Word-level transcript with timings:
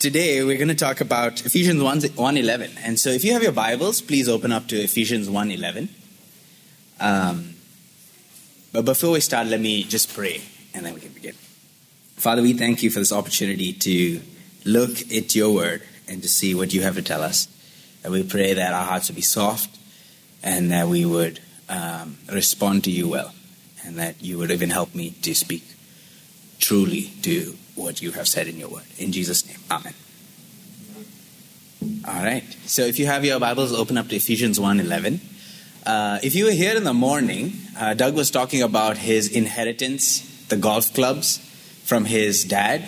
Today 0.00 0.44
we're 0.44 0.58
going 0.58 0.68
to 0.68 0.76
talk 0.76 1.00
about 1.00 1.44
Ephesians 1.44 1.82
1, 1.82 1.98
1.11. 1.98 2.70
And 2.84 3.00
so 3.00 3.10
if 3.10 3.24
you 3.24 3.32
have 3.32 3.42
your 3.42 3.50
Bibles, 3.50 4.00
please 4.00 4.28
open 4.28 4.52
up 4.52 4.68
to 4.68 4.76
Ephesians 4.76 5.28
1.11. 5.28 5.88
Um, 7.00 7.56
but 8.72 8.84
before 8.84 9.10
we 9.10 9.18
start, 9.18 9.48
let 9.48 9.58
me 9.58 9.82
just 9.82 10.14
pray 10.14 10.40
and 10.72 10.86
then 10.86 10.94
we 10.94 11.00
can 11.00 11.10
begin. 11.10 11.34
Father, 12.14 12.42
we 12.42 12.52
thank 12.52 12.84
you 12.84 12.90
for 12.90 13.00
this 13.00 13.10
opportunity 13.10 13.72
to 13.72 14.20
look 14.64 15.00
at 15.12 15.34
your 15.34 15.52
word 15.52 15.82
and 16.06 16.22
to 16.22 16.28
see 16.28 16.54
what 16.54 16.72
you 16.72 16.82
have 16.82 16.94
to 16.94 17.02
tell 17.02 17.22
us. 17.22 17.48
And 18.04 18.12
we 18.12 18.22
pray 18.22 18.54
that 18.54 18.72
our 18.72 18.84
hearts 18.84 19.08
would 19.08 19.16
be 19.16 19.20
soft 19.20 19.76
and 20.44 20.70
that 20.70 20.86
we 20.86 21.06
would 21.06 21.40
um, 21.68 22.18
respond 22.32 22.84
to 22.84 22.92
you 22.92 23.08
well 23.08 23.34
and 23.84 23.98
that 23.98 24.22
you 24.22 24.38
would 24.38 24.52
even 24.52 24.70
help 24.70 24.94
me 24.94 25.10
to 25.22 25.34
speak 25.34 25.64
truly 26.60 27.10
to 27.22 27.56
what 27.78 28.02
you 28.02 28.12
have 28.12 28.28
said 28.28 28.46
in 28.46 28.58
your 28.58 28.68
word. 28.68 28.84
In 28.98 29.12
Jesus' 29.12 29.46
name, 29.46 29.58
Amen. 29.70 29.94
All 32.06 32.24
right. 32.24 32.44
So 32.66 32.82
if 32.82 32.98
you 32.98 33.06
have 33.06 33.24
your 33.24 33.38
Bibles, 33.38 33.72
open 33.72 33.96
up 33.96 34.08
to 34.08 34.16
Ephesians 34.16 34.58
1.11. 34.58 35.20
Uh, 35.86 36.18
if 36.22 36.34
you 36.34 36.46
were 36.46 36.50
here 36.50 36.76
in 36.76 36.84
the 36.84 36.92
morning, 36.92 37.52
uh, 37.78 37.94
Doug 37.94 38.14
was 38.14 38.30
talking 38.30 38.62
about 38.62 38.98
his 38.98 39.30
inheritance, 39.30 40.46
the 40.48 40.56
golf 40.56 40.92
clubs 40.92 41.38
from 41.84 42.04
his 42.04 42.44
dad. 42.44 42.84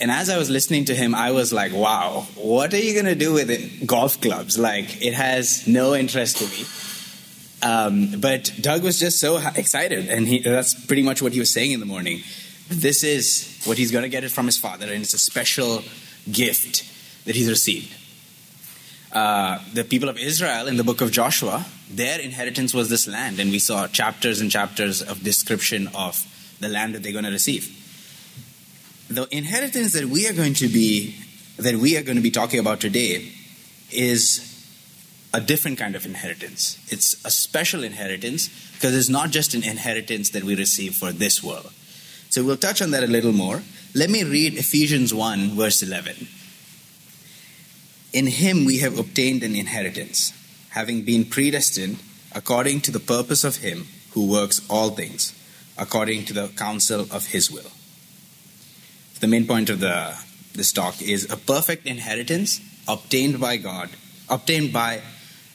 And 0.00 0.10
as 0.10 0.28
I 0.28 0.36
was 0.36 0.50
listening 0.50 0.84
to 0.86 0.94
him, 0.94 1.14
I 1.14 1.30
was 1.30 1.52
like, 1.52 1.72
wow, 1.72 2.26
what 2.36 2.74
are 2.74 2.78
you 2.78 2.92
going 2.92 3.06
to 3.06 3.14
do 3.14 3.32
with 3.32 3.50
it? 3.50 3.86
golf 3.86 4.20
clubs? 4.20 4.58
Like, 4.58 5.02
it 5.02 5.14
has 5.14 5.66
no 5.66 5.94
interest 5.94 6.38
to 6.38 6.46
me. 6.46 6.64
Um, 7.62 8.20
but 8.20 8.52
Doug 8.60 8.84
was 8.84 9.00
just 9.00 9.20
so 9.20 9.38
excited, 9.56 10.08
and 10.08 10.28
he, 10.28 10.40
that's 10.40 10.74
pretty 10.86 11.02
much 11.02 11.20
what 11.22 11.32
he 11.32 11.40
was 11.40 11.52
saying 11.52 11.72
in 11.72 11.80
the 11.80 11.86
morning. 11.86 12.22
This 12.68 13.02
is 13.02 13.47
what 13.64 13.78
he's 13.78 13.90
going 13.90 14.02
to 14.02 14.08
get 14.08 14.24
it 14.24 14.30
from 14.30 14.46
his 14.46 14.56
father, 14.56 14.86
and 14.86 15.02
it's 15.02 15.14
a 15.14 15.18
special 15.18 15.82
gift 16.30 16.84
that 17.24 17.34
he's 17.34 17.48
received. 17.48 17.94
Uh, 19.12 19.58
the 19.72 19.84
people 19.84 20.08
of 20.08 20.18
Israel 20.18 20.66
in 20.66 20.76
the 20.76 20.84
book 20.84 21.00
of 21.00 21.10
Joshua, 21.10 21.66
their 21.90 22.20
inheritance 22.20 22.74
was 22.74 22.88
this 22.88 23.08
land, 23.08 23.40
and 23.40 23.50
we 23.50 23.58
saw 23.58 23.86
chapters 23.86 24.40
and 24.40 24.50
chapters 24.50 25.02
of 25.02 25.22
description 25.22 25.88
of 25.94 26.26
the 26.60 26.68
land 26.68 26.94
that 26.94 27.02
they're 27.02 27.12
going 27.12 27.24
to 27.24 27.30
receive. 27.30 27.74
The 29.08 29.26
inheritance 29.34 29.94
that 29.94 30.04
we 30.04 30.28
are 30.28 30.34
going 30.34 30.54
to 30.54 30.68
be 30.68 31.16
that 31.56 31.74
we 31.74 31.96
are 31.96 32.02
going 32.02 32.16
to 32.16 32.22
be 32.22 32.30
talking 32.30 32.60
about 32.60 32.80
today 32.80 33.32
is 33.90 34.44
a 35.34 35.40
different 35.40 35.78
kind 35.78 35.96
of 35.96 36.06
inheritance. 36.06 36.78
It's 36.88 37.22
a 37.24 37.30
special 37.30 37.82
inheritance 37.82 38.48
because 38.74 38.96
it's 38.96 39.08
not 39.08 39.30
just 39.30 39.54
an 39.54 39.64
inheritance 39.64 40.30
that 40.30 40.44
we 40.44 40.54
receive 40.54 40.94
for 40.94 41.10
this 41.10 41.42
world. 41.42 41.72
So 42.38 42.44
we'll 42.44 42.56
touch 42.56 42.80
on 42.80 42.92
that 42.92 43.02
a 43.02 43.08
little 43.08 43.32
more. 43.32 43.64
Let 43.96 44.10
me 44.10 44.22
read 44.22 44.54
Ephesians 44.54 45.12
1, 45.12 45.56
verse 45.56 45.82
11. 45.82 46.28
In 48.12 48.28
him 48.28 48.64
we 48.64 48.78
have 48.78 48.96
obtained 48.96 49.42
an 49.42 49.56
inheritance, 49.56 50.32
having 50.70 51.02
been 51.02 51.24
predestined 51.24 51.98
according 52.32 52.82
to 52.82 52.92
the 52.92 53.00
purpose 53.00 53.42
of 53.42 53.56
him 53.56 53.88
who 54.12 54.30
works 54.30 54.64
all 54.70 54.90
things, 54.90 55.34
according 55.76 56.26
to 56.26 56.32
the 56.32 56.46
counsel 56.54 57.08
of 57.10 57.26
his 57.26 57.50
will. 57.50 57.72
The 59.18 59.26
main 59.26 59.44
point 59.44 59.68
of 59.68 59.80
the 59.80 60.16
this 60.54 60.70
talk 60.70 61.02
is 61.02 61.28
a 61.28 61.36
perfect 61.36 61.88
inheritance 61.88 62.60
obtained 62.86 63.40
by 63.40 63.56
God, 63.56 63.90
obtained 64.28 64.72
by 64.72 65.00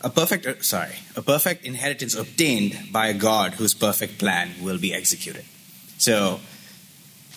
a 0.01 0.09
perfect 0.09 0.45
uh, 0.45 0.61
sorry, 0.61 0.95
a 1.15 1.21
perfect 1.21 1.63
inheritance 1.63 2.13
obtained 2.13 2.91
by 2.91 3.07
a 3.07 3.13
God 3.13 3.53
whose 3.53 3.73
perfect 3.73 4.19
plan 4.19 4.51
will 4.61 4.77
be 4.77 4.93
executed. 4.93 5.45
So, 5.97 6.41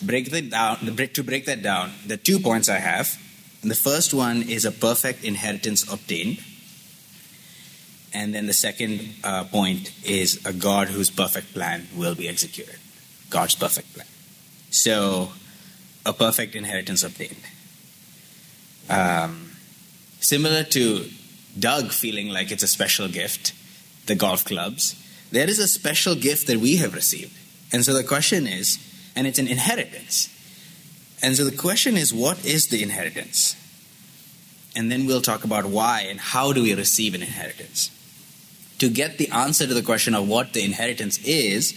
break 0.01 0.31
that 0.31 0.49
down. 0.49 0.77
To 0.95 1.23
break 1.23 1.45
that 1.45 1.61
down, 1.61 1.91
the 2.05 2.17
two 2.17 2.39
points 2.39 2.69
I 2.69 2.79
have 2.79 3.17
and 3.61 3.71
the 3.71 3.75
first 3.75 4.13
one 4.13 4.43
is 4.43 4.65
a 4.65 4.71
perfect 4.71 5.23
inheritance 5.23 5.91
obtained. 5.91 6.43
And 8.13 8.33
then 8.33 8.47
the 8.47 8.53
second 8.53 9.15
uh, 9.23 9.43
point 9.45 9.91
is 10.05 10.45
a 10.45 10.53
God 10.53 10.87
whose 10.87 11.09
perfect 11.09 11.53
plan 11.53 11.87
will 11.95 12.15
be 12.15 12.29
executed. 12.29 12.77
God's 13.29 13.55
perfect 13.55 13.93
plan. 13.93 14.07
So, 14.69 15.33
a 16.05 16.13
perfect 16.13 16.55
inheritance 16.55 17.03
obtained. 17.03 17.43
Um, 18.89 19.51
similar 20.19 20.63
to 20.63 21.09
Doug 21.59 21.91
feeling 21.91 22.29
like 22.29 22.51
it's 22.51 22.63
a 22.63 22.67
special 22.67 23.09
gift, 23.09 23.53
the 24.05 24.15
golf 24.15 24.45
clubs, 24.45 24.95
there 25.31 25.49
is 25.49 25.59
a 25.59 25.67
special 25.67 26.15
gift 26.15 26.47
that 26.47 26.57
we 26.57 26.77
have 26.77 26.93
received. 26.93 27.37
And 27.73 27.83
so 27.83 27.93
the 27.93 28.03
question 28.03 28.47
is, 28.47 28.79
and 29.17 29.25
it's 29.25 29.39
an 29.39 29.47
inheritance. 29.47 30.29
And 31.23 31.35
so 31.35 31.43
the 31.43 31.57
question 31.57 31.97
is, 31.97 32.13
what 32.13 32.45
is 32.45 32.67
the 32.67 32.83
inheritance? 32.83 33.55
And 34.75 34.91
then 34.91 35.07
we'll 35.07 35.23
talk 35.23 35.43
about 35.43 35.65
why 35.65 36.01
and 36.01 36.19
how 36.19 36.53
do 36.53 36.61
we 36.61 36.75
receive 36.75 37.15
an 37.15 37.23
inheritance. 37.23 37.89
To 38.77 38.89
get 38.89 39.17
the 39.17 39.27
answer 39.29 39.65
to 39.65 39.73
the 39.73 39.81
question 39.81 40.13
of 40.13 40.27
what 40.27 40.53
the 40.53 40.63
inheritance 40.63 41.17
is, 41.25 41.73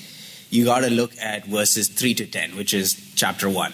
you 0.51 0.67
got 0.67 0.81
to 0.81 0.91
look 0.91 1.17
at 1.17 1.47
verses 1.47 1.89
3 1.89 2.13
to 2.17 2.27
10, 2.27 2.57
which 2.57 2.75
is 2.75 3.11
chapter 3.17 3.49
1. 3.49 3.73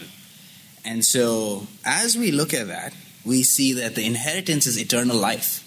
And 0.85 1.05
so, 1.05 1.67
as 1.85 2.17
we 2.17 2.31
look 2.31 2.55
at 2.55 2.69
that, 2.69 2.95
we 3.25 3.43
see 3.43 3.73
that 3.73 3.97
the 3.97 4.07
inheritance 4.07 4.69
is 4.69 4.81
eternal 4.81 5.17
life. 5.17 5.65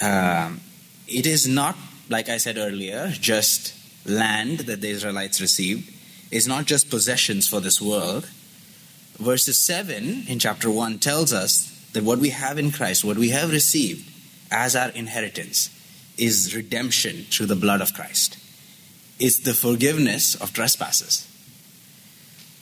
Um, 0.00 0.60
it 1.08 1.26
is 1.26 1.48
not, 1.48 1.76
like 2.08 2.28
I 2.28 2.36
said 2.36 2.58
earlier, 2.58 3.08
just 3.10 3.74
land 4.06 4.60
that 4.60 4.80
the 4.80 4.90
Israelites 4.90 5.40
received. 5.40 5.92
It's 6.32 6.48
not 6.48 6.64
just 6.66 6.90
possessions 6.90 7.46
for 7.46 7.60
this 7.60 7.80
world 7.80 8.28
verses 9.22 9.58
7 9.58 10.24
in 10.28 10.38
chapter 10.38 10.70
1 10.70 10.98
tells 10.98 11.32
us 11.32 11.68
that 11.92 12.04
what 12.04 12.18
we 12.18 12.30
have 12.30 12.58
in 12.58 12.70
Christ, 12.70 13.04
what 13.04 13.16
we 13.16 13.30
have 13.30 13.50
received 13.50 14.10
as 14.50 14.74
our 14.76 14.90
inheritance, 14.90 15.70
is 16.18 16.54
redemption 16.54 17.24
through 17.30 17.46
the 17.46 17.56
blood 17.56 17.80
of 17.80 17.94
Christ. 17.94 18.36
It's 19.18 19.38
the 19.40 19.54
forgiveness 19.54 20.34
of 20.34 20.52
trespasses. 20.52 21.28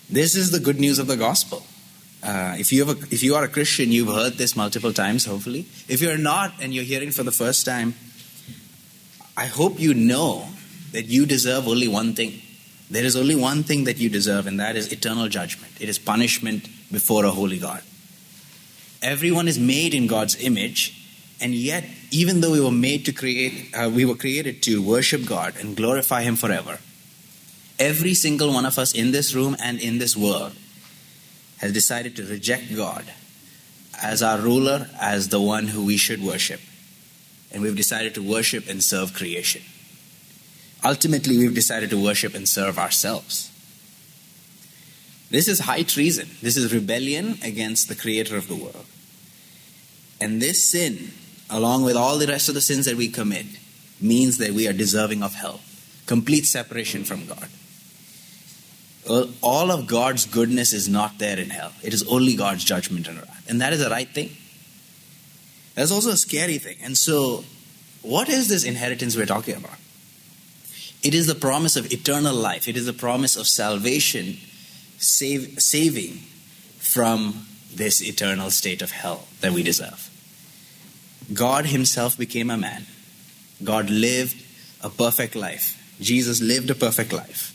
This 0.09 0.35
is 0.37 0.51
the 0.51 0.61
good 0.61 0.79
news 0.79 0.99
of 0.99 1.07
the 1.07 1.17
gospel. 1.17 1.65
Uh, 2.23 2.57
if, 2.59 2.73
you 2.73 2.85
a, 2.85 2.91
if 3.11 3.23
you 3.23 3.35
are 3.35 3.45
a 3.45 3.49
Christian, 3.49 3.91
you've 3.91 4.09
heard 4.09 4.35
this 4.35 4.55
multiple 4.55 4.93
times, 4.93 5.25
hopefully. 5.25 5.67
If 5.89 6.01
you're 6.03 6.19
not 6.19 6.53
and 6.61 6.75
you're 6.75 6.85
hearing 6.85 7.13
for 7.13 7.23
the 7.23 7.33
first 7.33 7.65
time, 7.65 7.95
I 9.37 9.47
hope 9.47 9.81
you 9.81 9.95
know 9.95 10.49
that 10.93 11.07
you 11.07 11.25
deserve 11.25 11.67
only 11.67 11.89
one 11.89 12.15
thing 12.15 12.43
there 12.91 13.05
is 13.05 13.15
only 13.15 13.37
one 13.37 13.63
thing 13.63 13.85
that 13.85 13.99
you 13.99 14.09
deserve, 14.09 14.47
and 14.47 14.59
that 14.59 14.77
is 14.77 14.93
eternal 14.93 15.29
judgment. 15.29 15.73
It 15.81 15.89
is 15.89 15.99
punishment 15.99 16.69
before 16.91 17.25
a 17.25 17.31
holy 17.31 17.59
God. 17.59 17.83
Everyone 19.01 19.47
is 19.47 19.59
made 19.59 19.95
in 19.95 20.09
God's 20.09 20.43
image, 20.43 20.97
and 21.41 21.55
yet, 21.55 21.85
even 22.11 22.41
though 22.41 22.51
we 22.51 22.61
were 22.61 22.73
made 22.73 23.05
to 23.07 23.13
create, 23.13 23.73
uh, 23.75 23.89
we 23.89 24.05
were 24.05 24.17
created 24.17 24.63
to 24.65 24.83
worship 24.83 25.25
God 25.25 25.55
and 25.59 25.77
glorify 25.77 26.23
Him 26.23 26.35
forever. 26.35 26.79
Every 27.79 28.13
single 28.13 28.53
one 28.53 28.67
of 28.67 28.79
us 28.79 28.93
in 28.93 29.13
this 29.13 29.35
room 29.35 29.57
and 29.63 29.81
in 29.81 29.99
this 29.99 30.17
world 30.17 30.53
has 31.59 31.73
decided 31.73 32.17
to 32.17 32.25
reject 32.25 32.75
God 32.75 33.05
as 34.03 34.23
our 34.23 34.39
ruler, 34.39 34.89
as 35.01 35.29
the 35.29 35.41
one 35.41 35.69
who 35.69 35.85
we 35.85 35.97
should 35.97 36.23
worship. 36.23 36.61
And 37.53 37.63
we've 37.63 37.77
decided 37.77 38.15
to 38.15 38.23
worship 38.23 38.69
and 38.69 38.83
serve 38.83 39.15
creation. 39.15 39.63
Ultimately, 40.85 41.37
we've 41.37 41.55
decided 41.55 41.91
to 41.91 42.03
worship 42.03 42.35
and 42.35 42.49
serve 42.49 42.79
ourselves. 42.79 43.51
This 45.31 45.47
is 45.47 45.61
high 45.61 45.83
treason. 45.83 46.29
This 46.43 46.57
is 46.57 46.75
rebellion 46.75 47.39
against 47.43 47.89
the 47.89 47.95
creator 47.95 48.37
of 48.37 48.49
the 48.49 48.57
world. 48.57 48.87
And 50.21 50.43
this 50.43 50.65
sin, 50.65 51.13
along 51.49 51.85
with 51.85 51.97
all 51.97 52.19
the 52.19 52.27
rest 52.27 52.49
of 52.49 52.55
the 52.55 52.61
sins 52.61 52.87
that 52.87 52.97
we 52.97 53.09
commit, 53.09 53.47
means 54.01 54.39
that 54.39 54.51
we 54.51 54.67
are 54.67 54.73
deserving 54.73 55.23
of 55.23 55.35
hell, 55.35 55.61
complete 56.07 56.47
separation 56.47 57.05
from 57.05 57.27
God. 57.27 57.49
All 59.43 59.71
of 59.71 59.87
God's 59.87 60.27
goodness 60.27 60.73
is 60.73 60.89
not 60.89 61.19
there 61.19 61.39
in 61.39 61.51
hell. 61.51 61.73
It 61.83 61.95
is 61.95 62.07
only 62.07 62.35
God's 62.35 62.65
judgment 62.65 63.09
and 63.09 63.19
wrath. 63.19 63.47
And 63.49 63.61
that 63.61 63.73
is 63.73 63.83
the 63.83 63.91
right 63.91 64.09
thing. 64.09 64.31
That's 65.75 65.91
also 65.91 66.11
a 66.11 66.17
scary 66.17 66.59
thing. 66.59 66.77
And 66.83 66.97
so, 66.97 67.45
what 68.03 68.29
is 68.29 68.49
this 68.49 68.65
inheritance 68.65 69.17
we're 69.17 69.27
talking 69.27 69.57
about? 69.57 69.79
It 71.03 71.15
is 71.15 71.27
the 71.27 71.35
promise 71.35 71.77
of 71.77 71.93
eternal 71.93 72.35
life. 72.35 72.69
It 72.69 72.77
is 72.77 72.87
the 72.87 72.93
promise 72.93 73.37
of 73.37 73.47
salvation, 73.47 74.37
save, 74.99 75.61
saving 75.61 76.19
from 76.79 77.47
this 77.75 78.03
eternal 78.03 78.51
state 78.51 78.83
of 78.83 78.91
hell 78.91 79.27
that 79.41 79.53
we 79.53 79.63
deserve. 79.63 80.11
God 81.33 81.67
Himself 81.67 82.19
became 82.19 82.51
a 82.51 82.57
man. 82.57 82.87
God 83.63 83.89
lived 83.89 84.45
a 84.83 84.91
perfect 84.91 85.35
life. 85.35 85.77
Jesus 86.01 86.41
lived 86.41 86.71
a 86.71 86.75
perfect 86.75 87.13
life. 87.13 87.55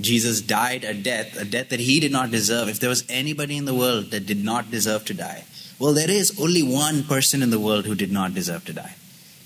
Jesus 0.00 0.40
died 0.40 0.84
a 0.84 0.94
death, 0.94 1.36
a 1.36 1.44
death 1.44 1.70
that 1.70 1.80
He 1.80 2.00
did 2.00 2.12
not 2.12 2.30
deserve. 2.30 2.68
If 2.68 2.80
there 2.80 2.88
was 2.88 3.04
anybody 3.08 3.56
in 3.56 3.64
the 3.64 3.74
world 3.74 4.10
that 4.10 4.26
did 4.26 4.42
not 4.42 4.70
deserve 4.70 5.04
to 5.06 5.14
die, 5.14 5.44
well, 5.78 5.92
there 5.92 6.10
is 6.10 6.38
only 6.40 6.62
one 6.62 7.04
person 7.04 7.42
in 7.42 7.50
the 7.50 7.58
world 7.60 7.84
who 7.84 7.94
did 7.94 8.10
not 8.10 8.34
deserve 8.34 8.64
to 8.66 8.72
die, 8.72 8.94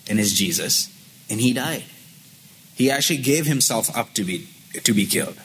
and 0.09 0.19
it's 0.21 0.33
Jesus. 0.33 0.89
And 1.29 1.41
He 1.41 1.53
died. 1.53 1.85
He 2.75 2.91
actually 2.91 3.19
gave 3.19 3.47
himself 3.47 3.95
up 3.97 4.15
to 4.15 4.25
be, 4.25 4.49
to 4.83 4.93
be 4.93 5.07
killed. 5.07 5.39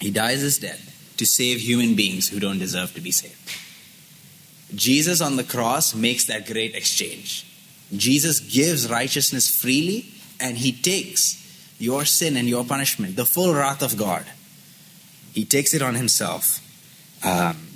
He 0.00 0.10
dies 0.10 0.40
his 0.40 0.58
death 0.58 1.14
to 1.16 1.26
save 1.26 1.60
human 1.60 1.94
beings 1.94 2.28
who 2.28 2.40
don't 2.40 2.58
deserve 2.58 2.94
to 2.94 3.00
be 3.00 3.10
saved. 3.10 3.34
Jesus 4.74 5.20
on 5.20 5.36
the 5.36 5.44
cross 5.44 5.94
makes 5.94 6.26
that 6.26 6.46
great 6.46 6.74
exchange. 6.74 7.46
Jesus 7.94 8.40
gives 8.40 8.90
righteousness 8.90 9.48
freely 9.48 10.06
and 10.40 10.58
he 10.58 10.72
takes 10.72 11.42
your 11.78 12.04
sin 12.04 12.36
and 12.36 12.48
your 12.48 12.64
punishment, 12.64 13.16
the 13.16 13.24
full 13.24 13.54
wrath 13.54 13.82
of 13.82 13.96
God. 13.96 14.26
He 15.32 15.44
takes 15.44 15.74
it 15.74 15.82
on 15.82 15.94
himself 15.94 16.60
um, 17.24 17.68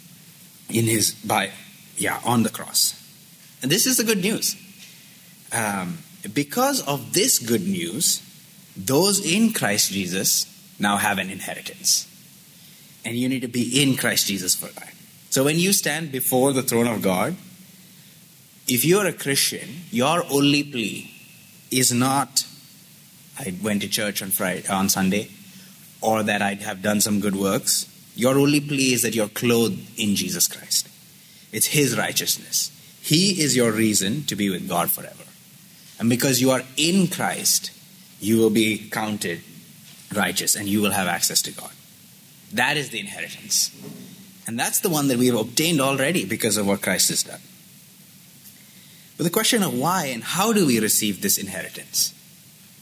in 0.69 0.87
his 0.87 1.13
by 1.13 1.51
yeah 1.97 2.21
on 2.25 2.43
the 2.43 2.51
cross. 2.51 2.97
And 3.63 3.71
this 3.71 3.87
is 3.87 3.99
the 3.99 4.05
good 4.05 4.23
news. 4.23 4.57
Um, 5.53 5.99
because 6.33 6.81
of 6.87 7.13
this 7.13 7.39
good 7.39 7.67
news, 7.67 8.23
those 8.87 9.25
in 9.25 9.53
Christ 9.53 9.93
Jesus 9.93 10.47
now 10.79 10.97
have 10.97 11.19
an 11.19 11.31
inheritance. 11.31 12.07
And 13.05 13.17
you 13.17 13.29
need 13.29 13.43
to 13.43 13.49
be 13.49 13.83
in 13.83 13.97
Christ 13.97 14.27
Jesus 14.27 14.55
for 14.55 14.67
that. 14.67 14.93
So 15.31 15.45
when 15.45 15.59
you 15.59 15.73
stand 15.73 16.13
before 16.13 16.53
the 16.53 16.63
throne 16.63 16.87
of 16.87 17.03
God, 17.03 17.37
if 18.67 18.85
you're 18.85 19.07
a 19.07 19.13
Christian, 19.13 19.69
your 19.91 20.25
only 20.31 20.63
plea 20.63 21.11
is 21.71 21.93
not 21.93 22.45
I 23.39 23.55
went 23.63 23.81
to 23.83 23.89
church 23.89 24.23
on 24.23 24.31
Friday 24.31 24.69
on 24.69 24.91
Sunday 24.91 25.31
or 26.03 26.23
that 26.23 26.43
I'd 26.43 26.63
have 26.63 26.83
done 26.83 27.01
some 27.01 27.21
good 27.21 27.37
works. 27.37 27.87
Your 28.15 28.39
only 28.39 28.61
plea 28.61 28.93
is 28.93 29.03
that 29.03 29.15
you're 29.15 29.29
clothed 29.29 29.81
in 29.99 30.15
Jesus 30.15 30.47
Christ. 30.47 30.89
It's 31.53 31.69
his 31.69 31.97
righteousness. 31.97 32.71
He 33.01 33.43
is 33.43 33.57
your 33.57 33.73
reason 33.73 34.25
to 34.25 34.37
be 34.37 34.51
with 34.51 34.69
God 34.69 34.91
forever. 34.91 35.25
And 35.99 36.11
because 36.11 36.41
you 36.41 36.51
are 36.51 36.63
in 36.77 37.09
Christ, 37.09 37.71
you 38.21 38.39
will 38.39 38.51
be 38.51 38.89
counted 38.91 39.41
righteous 40.15 40.55
and 40.55 40.69
you 40.69 40.81
will 40.81 40.91
have 40.91 41.09
access 41.09 41.43
to 41.43 41.53
God. 41.53 41.71
That 42.53 42.77
is 42.77 42.91
the 42.91 43.01
inheritance. 43.01 43.71
And 44.47 44.59
that's 44.59 44.81
the 44.81 44.91
one 44.91 45.09
that 45.09 45.19
we 45.19 45.27
have 45.29 45.37
obtained 45.37 45.81
already 45.81 46.25
because 46.25 46.57
of 46.57 46.67
what 46.67 46.83
Christ 46.83 47.09
has 47.11 47.23
done. 47.23 47.41
But 49.17 49.25
the 49.25 49.31
question 49.31 49.63
of 49.63 49.79
why 49.79 50.07
and 50.07 50.25
how 50.25 50.53
do 50.53 50.67
we 50.67 50.81
receive 50.81 51.21
this 51.21 51.39
inheritance? 51.39 52.15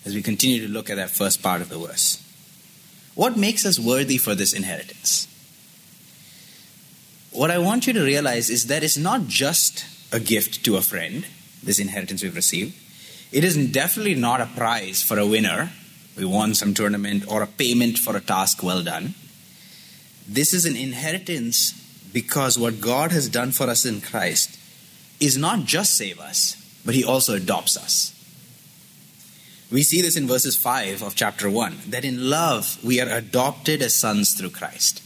As 0.05 0.15
we 0.15 0.23
continue 0.23 0.67
to 0.67 0.73
look 0.73 0.89
at 0.89 0.97
that 0.97 1.11
first 1.11 1.43
part 1.43 1.61
of 1.61 1.69
the 1.69 1.79
verse. 1.79 2.25
What 3.15 3.37
makes 3.37 3.67
us 3.67 3.79
worthy 3.79 4.17
for 4.17 4.35
this 4.35 4.53
inheritance? 4.53 5.27
What 7.33 7.51
I 7.51 7.59
want 7.59 7.87
you 7.87 7.93
to 7.93 8.03
realize 8.03 8.49
is 8.49 8.69
that 8.69 8.83
it's 8.83 8.97
not 8.97 9.27
just 9.27 9.85
a 10.13 10.21
gift 10.21 10.65
to 10.65 10.77
a 10.77 10.81
friend, 10.81 11.27
this 11.63 11.79
inheritance 11.79 12.23
we've 12.23 12.35
received. 12.35 12.75
It 13.31 13.45
is 13.45 13.57
definitely 13.71 14.15
not 14.15 14.41
a 14.41 14.47
prize 14.47 15.03
for 15.03 15.19
a 15.19 15.27
winner. 15.27 15.71
We 16.17 16.25
won 16.25 16.55
some 16.55 16.75
tournament 16.75 17.25
or 17.29 17.43
a 17.43 17.47
payment 17.47 17.99
for 17.99 18.17
a 18.17 18.21
task 18.21 18.63
well 18.63 18.83
done. 18.83 19.15
This 20.27 20.53
is 20.53 20.65
an 20.65 20.77
inheritance 20.77 21.73
because 22.13 22.59
what 22.59 22.81
God 22.81 23.13
has 23.13 23.29
done 23.29 23.53
for 23.53 23.69
us 23.69 23.85
in 23.85 24.01
Christ 24.01 24.59
is 25.21 25.37
not 25.37 25.65
just 25.65 25.95
save 25.95 26.19
us, 26.21 26.57
but 26.85 26.95
He 26.95 27.05
also 27.05 27.35
adopts 27.35 27.77
us. 27.77 28.15
We 29.71 29.83
see 29.83 30.01
this 30.01 30.17
in 30.17 30.27
verses 30.27 30.57
5 30.57 31.03
of 31.03 31.15
chapter 31.15 31.51
1 31.51 31.77
that 31.89 32.05
in 32.05 32.31
love 32.31 32.83
we 32.83 33.01
are 33.01 33.09
adopted 33.09 33.83
as 33.83 33.95
sons 33.95 34.33
through 34.33 34.51
Christ. 34.51 35.03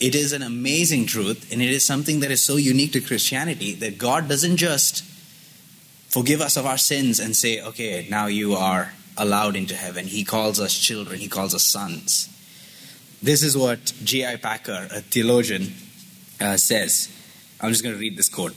It 0.00 0.14
is 0.14 0.32
an 0.32 0.42
amazing 0.42 1.06
truth, 1.06 1.52
and 1.52 1.60
it 1.60 1.70
is 1.70 1.86
something 1.86 2.20
that 2.20 2.30
is 2.30 2.42
so 2.42 2.56
unique 2.56 2.92
to 2.92 3.00
Christianity 3.00 3.74
that 3.74 3.98
God 3.98 4.28
doesn't 4.28 4.56
just 4.56 5.04
forgive 6.10 6.40
us 6.40 6.56
of 6.56 6.66
our 6.66 6.78
sins 6.78 7.18
and 7.18 7.34
say, 7.34 7.62
okay, 7.62 8.06
now 8.10 8.26
you 8.26 8.54
are 8.54 8.92
allowed 9.16 9.56
into 9.56 9.74
heaven. 9.74 10.06
He 10.06 10.24
calls 10.24 10.60
us 10.60 10.76
children, 10.76 11.18
He 11.20 11.28
calls 11.28 11.54
us 11.54 11.62
sons. 11.62 12.28
This 13.22 13.42
is 13.42 13.56
what 13.56 13.92
J.I. 14.02 14.36
Packer, 14.36 14.88
a 14.90 15.00
theologian, 15.00 15.74
uh, 16.40 16.56
says. 16.56 17.08
I'm 17.60 17.70
just 17.70 17.82
going 17.82 17.94
to 17.94 18.00
read 18.00 18.16
this 18.16 18.28
quote 18.28 18.54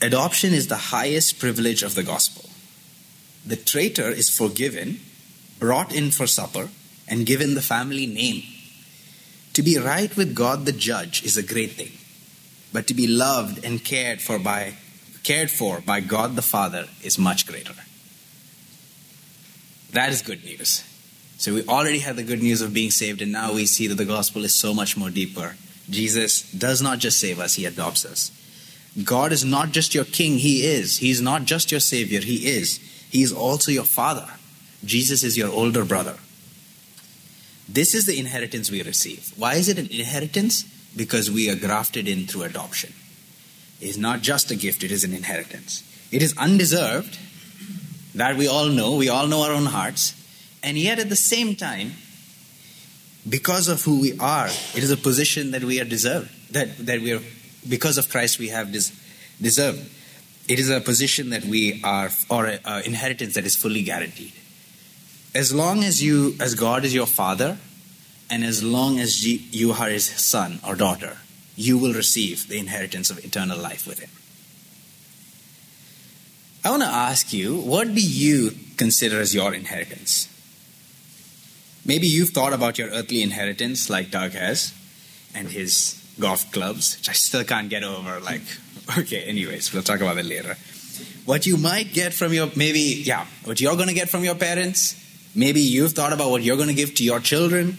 Adoption 0.00 0.52
is 0.52 0.68
the 0.68 0.76
highest 0.76 1.38
privilege 1.38 1.82
of 1.82 1.94
the 1.94 2.02
gospel. 2.02 2.48
The 3.44 3.56
traitor 3.56 4.08
is 4.08 4.34
forgiven, 4.34 5.00
brought 5.58 5.94
in 5.94 6.10
for 6.10 6.26
supper, 6.26 6.68
and 7.06 7.26
given 7.26 7.54
the 7.54 7.62
family 7.62 8.06
name. 8.06 8.42
To 9.54 9.62
be 9.62 9.76
right 9.76 10.14
with 10.16 10.34
God 10.34 10.66
the 10.66 10.72
judge 10.72 11.24
is 11.24 11.36
a 11.36 11.42
great 11.42 11.72
thing, 11.72 11.92
but 12.72 12.86
to 12.86 12.94
be 12.94 13.06
loved 13.06 13.64
and 13.64 13.84
cared 13.84 14.20
for 14.20 14.38
by 14.38 14.74
cared 15.28 15.50
for 15.50 15.82
by 15.82 16.00
God 16.00 16.36
the 16.36 16.48
Father 16.50 16.86
is 17.02 17.18
much 17.18 17.46
greater. 17.46 17.74
That 19.92 20.10
is 20.10 20.22
good 20.22 20.42
news. 20.42 20.84
So 21.36 21.52
we 21.52 21.64
already 21.66 21.98
had 21.98 22.16
the 22.16 22.22
good 22.22 22.42
news 22.42 22.62
of 22.62 22.72
being 22.72 22.90
saved, 22.90 23.20
and 23.20 23.30
now 23.30 23.52
we 23.52 23.66
see 23.66 23.86
that 23.88 23.96
the 23.96 24.06
gospel 24.06 24.44
is 24.44 24.54
so 24.54 24.72
much 24.72 24.96
more 24.96 25.10
deeper. 25.10 25.56
Jesus 25.90 26.50
does 26.50 26.80
not 26.80 26.98
just 26.98 27.18
save 27.18 27.38
us, 27.40 27.54
he 27.54 27.66
adopts 27.66 28.06
us. 28.06 28.32
God 29.04 29.30
is 29.32 29.44
not 29.44 29.70
just 29.70 29.94
your 29.94 30.06
king, 30.06 30.38
he 30.38 30.62
is. 30.64 30.96
He's 30.98 31.20
not 31.20 31.44
just 31.44 31.70
your 31.70 31.80
savior, 31.80 32.20
he 32.20 32.46
is. 32.46 32.78
He 33.10 33.22
is 33.22 33.32
also 33.32 33.70
your 33.70 33.84
father. 33.84 34.28
Jesus 34.82 35.22
is 35.22 35.36
your 35.36 35.50
older 35.50 35.84
brother. 35.84 36.16
This 37.68 37.94
is 37.94 38.06
the 38.06 38.18
inheritance 38.18 38.70
we 38.70 38.82
receive. 38.82 39.30
Why 39.36 39.56
is 39.56 39.68
it 39.68 39.78
an 39.78 39.90
inheritance? 39.90 40.64
Because 40.96 41.30
we 41.30 41.50
are 41.50 41.54
grafted 41.66 42.08
in 42.08 42.26
through 42.26 42.44
adoption. 42.44 42.94
Is 43.80 43.96
not 43.96 44.22
just 44.22 44.50
a 44.50 44.56
gift, 44.56 44.82
it 44.82 44.90
is 44.90 45.04
an 45.04 45.14
inheritance. 45.14 45.84
It 46.10 46.22
is 46.22 46.36
undeserved, 46.36 47.18
that 48.14 48.36
we 48.36 48.48
all 48.48 48.66
know, 48.66 48.96
we 48.96 49.08
all 49.08 49.28
know 49.28 49.42
our 49.42 49.52
own 49.52 49.66
hearts. 49.66 50.14
And 50.62 50.76
yet, 50.76 50.98
at 50.98 51.08
the 51.08 51.16
same 51.16 51.54
time, 51.54 51.92
because 53.28 53.68
of 53.68 53.82
who 53.82 54.00
we 54.00 54.18
are, 54.18 54.48
it 54.48 54.82
is 54.82 54.90
a 54.90 54.96
position 54.96 55.52
that 55.52 55.62
we 55.62 55.80
are 55.80 55.84
deserved. 55.84 56.52
That, 56.52 56.76
that 56.86 57.00
we 57.00 57.12
are, 57.12 57.20
because 57.68 57.98
of 57.98 58.08
Christ, 58.08 58.38
we 58.38 58.48
have 58.48 58.72
des, 58.72 58.90
deserved. 59.40 59.88
It 60.48 60.58
is 60.58 60.70
a 60.70 60.80
position 60.80 61.30
that 61.30 61.44
we 61.44 61.80
are, 61.84 62.10
or 62.28 62.46
an 62.46 62.82
inheritance 62.84 63.34
that 63.34 63.44
is 63.44 63.54
fully 63.54 63.82
guaranteed. 63.82 64.32
As 65.34 65.54
long 65.54 65.84
as 65.84 66.02
you, 66.02 66.34
as 66.40 66.54
God 66.54 66.84
is 66.84 66.94
your 66.94 67.06
father, 67.06 67.58
and 68.30 68.42
as 68.42 68.62
long 68.62 68.98
as 68.98 69.24
you 69.24 69.72
are 69.72 69.88
his 69.88 70.06
son 70.06 70.58
or 70.66 70.74
daughter, 70.74 71.18
you 71.58 71.76
will 71.76 71.92
receive 71.92 72.46
the 72.46 72.56
inheritance 72.56 73.10
of 73.10 73.18
eternal 73.24 73.58
life 73.58 73.84
with 73.84 73.98
him. 73.98 74.10
I 76.64 76.70
want 76.70 76.82
to 76.84 76.88
ask 76.88 77.32
you, 77.32 77.56
what 77.60 77.92
do 77.92 78.00
you 78.00 78.52
consider 78.76 79.20
as 79.20 79.34
your 79.34 79.52
inheritance? 79.52 80.28
Maybe 81.84 82.06
you've 82.06 82.30
thought 82.30 82.52
about 82.52 82.78
your 82.78 82.90
earthly 82.90 83.22
inheritance 83.22 83.90
like 83.90 84.12
Doug 84.12 84.32
has 84.32 84.72
and 85.34 85.48
his 85.48 86.00
golf 86.20 86.50
clubs, 86.52 86.96
which 86.96 87.08
I 87.08 87.12
still 87.12 87.42
can't 87.42 87.68
get 87.68 87.82
over. 87.82 88.20
Like, 88.20 88.42
okay, 88.98 89.24
anyways, 89.24 89.72
we'll 89.72 89.82
talk 89.82 90.00
about 90.00 90.14
that 90.14 90.26
later. 90.26 90.56
What 91.24 91.44
you 91.44 91.56
might 91.56 91.92
get 91.92 92.14
from 92.14 92.32
your, 92.32 92.50
maybe, 92.54 93.02
yeah, 93.04 93.26
what 93.42 93.60
you're 93.60 93.74
going 93.74 93.88
to 93.88 93.94
get 93.94 94.08
from 94.08 94.22
your 94.22 94.36
parents. 94.36 94.94
Maybe 95.34 95.60
you've 95.60 95.92
thought 95.92 96.12
about 96.12 96.30
what 96.30 96.42
you're 96.42 96.56
going 96.56 96.68
to 96.68 96.74
give 96.74 96.94
to 96.96 97.04
your 97.04 97.18
children. 97.18 97.78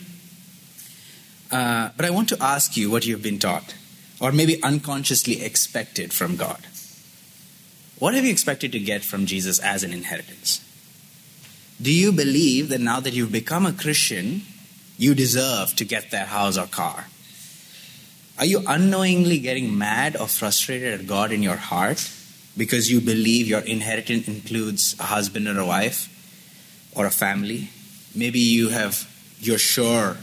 Uh, 1.52 1.90
but 1.98 2.06
I 2.06 2.10
want 2.12 2.30
to 2.30 2.38
ask 2.42 2.78
you 2.78 2.92
what 2.92 3.06
you've 3.06 3.24
been 3.24 3.40
taught, 3.40 3.76
or 4.20 4.32
maybe 4.32 4.62
unconsciously 4.62 5.42
expected 5.42 6.14
from 6.14 6.36
God. 6.36 6.68
What 7.98 8.14
have 8.14 8.24
you 8.24 8.32
expected 8.32 8.72
to 8.74 8.80
get 8.80 9.04
from 9.04 9.26
Jesus 9.26 9.60
as 9.60 9.84
an 9.84 9.92
inheritance? 9.92 10.62
Do 11.82 11.92
you 11.92 12.12
believe 12.12 12.70
that 12.70 12.82
now 12.82 13.00
that 13.00 13.14
you've 13.14 13.32
become 13.32 13.66
a 13.66 13.74
Christian, 13.74 14.44
you 14.98 15.16
deserve 15.16 15.76
to 15.76 15.86
get 15.86 16.12
that 16.12 16.28
house 16.28 16.58
or 16.58 16.68
car? 16.68 17.08
Are 18.38 18.46
you 18.46 18.64
unknowingly 18.68 19.40
getting 19.40 19.78
mad 19.78 20.16
or 20.16 20.28
frustrated 20.28 21.00
at 21.00 21.08
God 21.08 21.32
in 21.32 21.44
your 21.44 21.58
heart 21.58 22.10
because 22.56 22.90
you 22.90 23.02
believe 23.02 23.48
your 23.48 23.60
inheritance 23.60 24.28
includes 24.28 24.96
a 25.00 25.04
husband 25.04 25.48
or 25.48 25.60
a 25.60 25.66
wife 25.66 26.08
or 26.96 27.06
a 27.06 27.12
family? 27.12 27.70
Maybe 28.16 28.40
you 28.40 28.70
have 28.70 29.10
you're 29.42 29.58
sure 29.58 30.18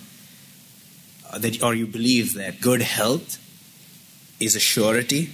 that 1.39 1.63
or 1.63 1.75
you 1.75 1.87
believe 1.87 2.35
that 2.35 2.61
good 2.61 2.83
health 2.83 3.39
is 4.41 4.55
a 4.55 4.61
surety, 4.61 5.31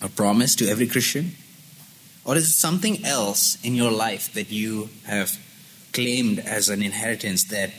a 0.00 0.08
promise 0.08 0.54
to 0.56 0.68
every 0.68 0.86
Christian? 0.86 1.32
Or 2.24 2.36
is 2.36 2.48
it 2.48 2.52
something 2.52 3.04
else 3.04 3.58
in 3.64 3.74
your 3.74 3.90
life 3.90 4.32
that 4.34 4.50
you 4.50 4.90
have 5.06 5.38
claimed 5.92 6.38
as 6.38 6.68
an 6.68 6.82
inheritance 6.82 7.44
that 7.44 7.70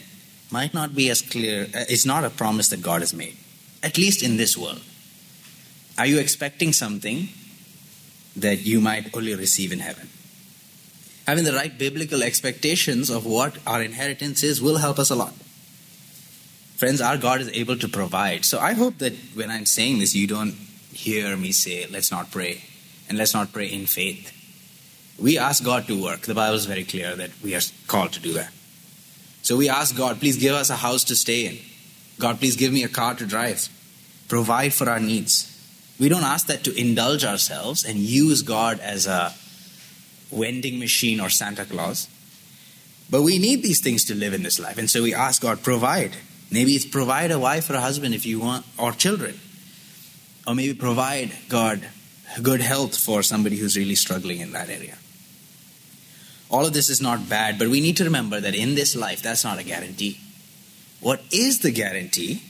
might 0.52 0.74
not 0.74 0.96
be 0.96 1.10
as 1.10 1.22
clear? 1.22 1.64
Uh, 1.64 1.86
it's 1.90 2.06
not 2.06 2.24
a 2.24 2.30
promise 2.30 2.70
that 2.70 2.82
God 2.82 3.02
has 3.02 3.14
made, 3.14 3.38
at 3.82 3.98
least 3.98 4.22
in 4.22 4.38
this 4.38 4.58
world. 4.58 4.82
Are 5.98 6.06
you 6.06 6.20
expecting 6.20 6.74
something 6.74 7.30
that 8.36 8.66
you 8.66 8.82
might 8.82 9.16
only 9.16 9.36
receive 9.36 9.72
in 9.72 9.80
heaven? 9.80 10.10
Having 11.28 11.46
the 11.46 11.54
right 11.54 11.78
biblical 11.78 12.22
expectations 12.22 13.10
of 13.10 13.26
what 13.26 13.58
our 13.66 13.82
inheritance 13.82 14.44
is 14.44 14.62
will 14.62 14.78
help 14.78 15.00
us 15.00 15.10
a 15.10 15.16
lot. 15.16 15.34
Friends, 16.84 17.00
our 17.00 17.16
God 17.16 17.40
is 17.40 17.48
able 17.54 17.78
to 17.78 17.88
provide. 17.88 18.44
So 18.44 18.60
I 18.60 18.74
hope 18.74 18.98
that 18.98 19.13
when 19.36 19.50
I'm 19.50 19.66
saying 19.66 20.00
this, 20.00 20.13
you 20.13 20.28
don't 20.28 20.52
hear 20.92 21.38
me 21.38 21.54
say, 21.54 21.88
let's 21.90 22.12
not 22.12 22.30
pray 22.30 22.66
and 23.08 23.18
let's 23.18 23.34
not 23.34 23.54
pray 23.54 23.68
in 23.68 23.86
faith. 23.86 24.34
We 25.18 25.38
ask 25.38 25.63
God 25.63 25.88
to 25.88 26.04
work. 26.04 26.24
The 26.24 26.34
Bible 26.34 26.56
is 26.56 26.66
very 26.66 26.84
clear 26.84 27.16
that 27.16 27.32
we 27.42 27.56
are 27.56 27.62
called 27.88 28.12
to 28.12 28.20
do 28.20 28.34
that. 28.34 28.52
So 29.44 29.56
we 29.56 29.70
ask 29.70 29.96
God, 29.96 30.20
please 30.20 30.36
give 30.36 30.56
us 30.56 30.70
a 30.70 30.75
house 30.75 31.06
to 31.06 31.16
stay 31.16 31.46
in. 31.46 31.58
God, 32.20 32.40
please 32.40 32.58
give 32.58 32.74
me 32.74 32.84
a 32.84 32.90
car 32.90 33.16
to 33.16 33.25
drive. 33.25 33.70
Provide 34.28 34.74
for 34.74 34.90
our 34.90 35.00
needs. 35.00 35.50
We 36.02 36.10
don't 36.10 36.25
ask 36.25 36.48
that 36.48 36.66
to 36.66 36.78
indulge 36.78 37.24
ourselves 37.24 37.86
and 37.86 37.98
use 37.98 38.42
God 38.42 38.82
as 38.82 39.08
a 39.08 39.34
vending 40.34 40.80
machine 40.80 41.22
or 41.22 41.30
Santa 41.30 41.63
Claus. 41.63 42.10
But 43.10 43.22
we 43.22 43.40
need 43.40 43.63
these 43.63 43.80
things 43.80 44.04
to 44.08 44.16
live 44.16 44.34
in 44.34 44.44
this 44.44 44.60
life. 44.60 44.78
And 44.78 44.90
so 44.90 45.02
we 45.02 45.13
ask 45.13 45.42
God, 45.42 45.63
provide. 45.63 46.18
Maybe 46.52 46.74
it's 46.74 46.86
provide 46.86 47.32
a 47.32 47.40
wife 47.40 47.70
or 47.70 47.76
a 47.76 47.82
husband 47.82 48.14
if 48.14 48.26
you 48.26 48.40
want, 48.40 48.66
or 48.78 48.92
children. 48.92 49.40
Or 50.46 50.54
maybe 50.54 50.74
provide, 50.74 51.32
God, 51.50 51.88
good 52.42 52.62
health 52.62 52.98
for 52.98 53.24
somebody 53.24 53.58
who's 53.58 53.78
really 53.78 53.96
struggling 53.96 54.40
in 54.40 54.52
that 54.52 54.70
area. 54.70 54.98
All 56.50 56.66
of 56.66 56.74
this 56.74 56.90
is 56.90 57.02
not 57.02 57.30
bad, 57.30 57.58
but 57.58 57.70
we 57.70 57.82
need 57.82 57.98
to 57.98 58.04
remember 58.04 58.40
that 58.40 58.54
in 58.54 58.76
this 58.76 58.96
life, 58.96 59.22
that's 59.22 59.44
not 59.44 59.60
a 59.60 59.64
guarantee. 59.64 60.20
What 61.00 61.22
is 61.32 61.60
the 61.60 61.72
guarantee, 61.72 62.44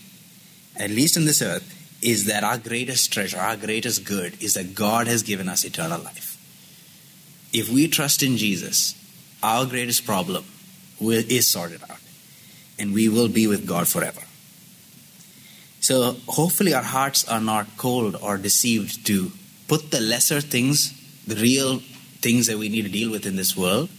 at 0.75 0.89
least 0.89 1.15
in 1.15 1.25
this 1.25 1.41
earth, 1.41 1.69
is 2.01 2.25
that 2.25 2.43
our 2.43 2.57
greatest 2.57 3.13
treasure, 3.13 3.37
our 3.37 3.55
greatest 3.55 4.03
good, 4.03 4.41
is 4.43 4.55
that 4.55 4.75
God 4.75 5.07
has 5.07 5.23
given 5.23 5.47
us 5.47 5.63
eternal 5.63 6.01
life. 6.01 6.37
If 7.53 7.69
we 7.69 7.87
trust 7.87 8.21
in 8.23 8.35
Jesus, 8.35 8.95
our 9.41 9.65
greatest 9.65 10.05
problem 10.05 10.43
will, 10.99 11.23
is 11.29 11.49
sorted 11.49 11.81
out, 11.89 11.99
and 12.79 12.93
we 12.93 13.09
will 13.09 13.27
be 13.27 13.47
with 13.47 13.67
God 13.67 13.87
forever. 13.87 14.21
So, 15.79 16.15
hopefully, 16.27 16.73
our 16.73 16.83
hearts 16.83 17.27
are 17.27 17.41
not 17.41 17.77
cold 17.77 18.15
or 18.21 18.37
deceived 18.37 19.05
to 19.07 19.31
put 19.67 19.91
the 19.91 19.99
lesser 19.99 20.39
things, 20.39 20.93
the 21.27 21.35
real 21.35 21.79
things 22.21 22.47
that 22.47 22.57
we 22.57 22.69
need 22.69 22.83
to 22.83 22.89
deal 22.89 23.11
with 23.11 23.25
in 23.25 23.35
this 23.35 23.55
world, 23.55 23.89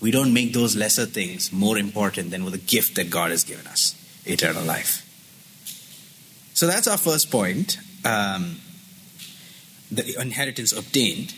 we 0.00 0.10
don't 0.10 0.34
make 0.34 0.52
those 0.52 0.76
lesser 0.76 1.06
things 1.06 1.50
more 1.50 1.78
important 1.78 2.30
than 2.30 2.44
the 2.44 2.58
gift 2.58 2.96
that 2.96 3.08
God 3.08 3.30
has 3.30 3.42
given 3.42 3.66
us 3.66 3.94
eternal 4.26 4.62
life. 4.62 5.00
So 6.52 6.66
that's 6.66 6.86
our 6.86 6.98
first 6.98 7.30
point 7.30 7.78
um, 8.04 8.60
the 9.90 10.20
inheritance 10.20 10.72
obtained. 10.72 11.34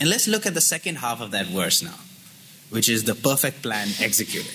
And 0.00 0.10
let's 0.10 0.26
look 0.26 0.46
at 0.46 0.54
the 0.54 0.60
second 0.60 0.96
half 0.96 1.20
of 1.20 1.30
that 1.30 1.46
verse 1.46 1.82
now, 1.82 1.98
which 2.70 2.88
is 2.88 3.04
the 3.04 3.14
perfect 3.14 3.62
plan 3.62 3.88
executed. 4.00 4.52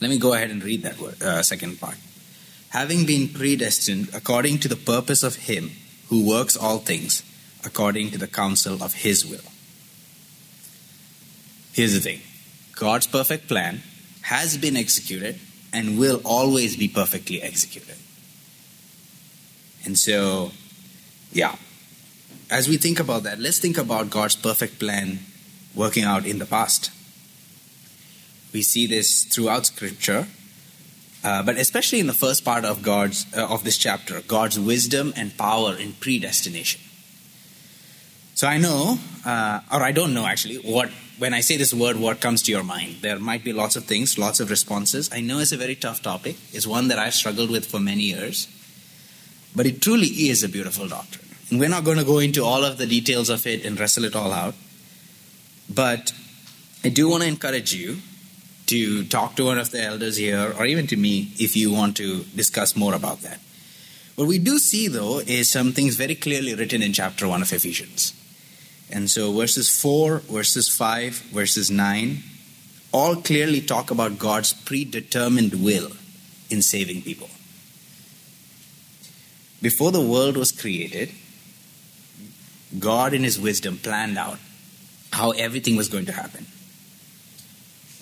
Let 0.00 0.10
me 0.10 0.18
go 0.18 0.32
ahead 0.32 0.50
and 0.50 0.62
read 0.62 0.82
that 0.82 0.98
word, 0.98 1.22
uh, 1.22 1.42
second 1.42 1.80
part. 1.80 1.96
Having 2.70 3.06
been 3.06 3.28
predestined 3.28 4.08
according 4.14 4.58
to 4.60 4.68
the 4.68 4.76
purpose 4.76 5.22
of 5.22 5.36
Him 5.36 5.72
who 6.08 6.26
works 6.26 6.56
all 6.56 6.78
things 6.78 7.22
according 7.64 8.10
to 8.10 8.18
the 8.18 8.26
counsel 8.26 8.82
of 8.82 8.94
His 8.94 9.26
will. 9.26 9.40
Here's 11.72 11.92
the 11.92 12.00
thing 12.00 12.20
God's 12.74 13.06
perfect 13.06 13.48
plan 13.48 13.82
has 14.22 14.56
been 14.56 14.76
executed 14.76 15.38
and 15.72 15.98
will 15.98 16.20
always 16.24 16.76
be 16.76 16.88
perfectly 16.88 17.42
executed. 17.42 17.96
And 19.84 19.98
so, 19.98 20.52
yeah, 21.32 21.56
as 22.50 22.68
we 22.68 22.76
think 22.76 23.00
about 23.00 23.22
that, 23.22 23.38
let's 23.38 23.58
think 23.58 23.78
about 23.78 24.10
God's 24.10 24.36
perfect 24.36 24.78
plan 24.78 25.20
working 25.74 26.04
out 26.04 26.26
in 26.26 26.38
the 26.38 26.46
past. 26.46 26.90
We 28.52 28.62
see 28.62 28.86
this 28.86 29.24
throughout 29.24 29.66
Scripture, 29.66 30.26
uh, 31.22 31.42
but 31.42 31.56
especially 31.56 32.00
in 32.00 32.06
the 32.06 32.14
first 32.14 32.44
part 32.44 32.64
of 32.64 32.82
God's 32.82 33.26
uh, 33.36 33.46
of 33.46 33.64
this 33.64 33.76
chapter, 33.76 34.22
God's 34.22 34.58
wisdom 34.58 35.12
and 35.16 35.36
power 35.36 35.76
in 35.76 35.92
predestination. 35.92 36.80
So 38.34 38.48
I 38.48 38.58
know, 38.58 38.98
uh, 39.26 39.60
or 39.72 39.82
I 39.82 39.92
don't 39.92 40.14
know 40.14 40.26
actually, 40.26 40.56
what 40.56 40.90
when 41.18 41.34
I 41.34 41.42
say 41.42 41.58
this 41.58 41.74
word, 41.74 41.96
what 41.98 42.22
comes 42.22 42.42
to 42.44 42.50
your 42.50 42.64
mind? 42.64 43.02
There 43.02 43.18
might 43.18 43.44
be 43.44 43.52
lots 43.52 43.76
of 43.76 43.84
things, 43.84 44.16
lots 44.16 44.40
of 44.40 44.48
responses. 44.48 45.10
I 45.12 45.20
know 45.20 45.38
it's 45.38 45.52
a 45.52 45.58
very 45.58 45.74
tough 45.74 46.00
topic. 46.00 46.36
It's 46.50 46.66
one 46.66 46.88
that 46.88 46.98
I've 46.98 47.12
struggled 47.12 47.50
with 47.50 47.66
for 47.66 47.78
many 47.78 48.04
years. 48.04 48.48
But 49.54 49.66
it 49.66 49.82
truly 49.82 50.06
is 50.06 50.42
a 50.42 50.48
beautiful 50.48 50.88
doctrine. 50.88 51.28
And 51.50 51.60
we're 51.60 51.68
not 51.68 51.84
going 51.84 51.98
to 51.98 52.04
go 52.04 52.20
into 52.20 52.42
all 52.42 52.64
of 52.64 52.78
the 52.78 52.86
details 52.86 53.28
of 53.28 53.46
it 53.46 53.66
and 53.66 53.78
wrestle 53.78 54.04
it 54.04 54.16
all 54.16 54.32
out. 54.32 54.54
But 55.68 56.12
I 56.82 56.88
do 56.88 57.10
want 57.10 57.22
to 57.24 57.28
encourage 57.28 57.74
you 57.74 57.98
to 58.70 59.04
talk 59.04 59.36
to 59.36 59.44
one 59.44 59.58
of 59.58 59.70
the 59.70 59.82
elders 59.82 60.16
here, 60.16 60.54
or 60.58 60.66
even 60.66 60.86
to 60.88 60.96
me, 60.96 61.32
if 61.38 61.56
you 61.56 61.70
want 61.70 61.96
to 61.98 62.24
discuss 62.34 62.74
more 62.74 62.94
about 62.94 63.20
that. 63.22 63.38
What 64.16 64.26
we 64.26 64.38
do 64.38 64.58
see, 64.58 64.88
though, 64.88 65.20
is 65.20 65.50
some 65.50 65.72
things 65.72 65.96
very 65.96 66.14
clearly 66.14 66.54
written 66.54 66.82
in 66.82 66.92
chapter 66.92 67.28
1 67.28 67.42
of 67.42 67.52
Ephesians. 67.52 68.14
And 68.90 69.10
so 69.10 69.32
verses 69.32 69.68
4, 69.80 70.18
verses 70.18 70.68
5, 70.68 71.14
verses 71.32 71.70
9 71.70 72.22
all 72.92 73.16
clearly 73.16 73.60
talk 73.60 73.90
about 73.90 74.18
God's 74.18 74.52
predetermined 74.52 75.54
will 75.62 75.92
in 76.50 76.60
saving 76.60 77.02
people. 77.02 77.30
Before 79.62 79.92
the 79.92 80.00
world 80.00 80.36
was 80.36 80.50
created, 80.50 81.10
God, 82.78 83.14
in 83.14 83.22
His 83.22 83.38
wisdom, 83.38 83.78
planned 83.78 84.18
out 84.18 84.38
how 85.12 85.30
everything 85.30 85.76
was 85.76 85.88
going 85.88 86.06
to 86.06 86.12
happen. 86.12 86.46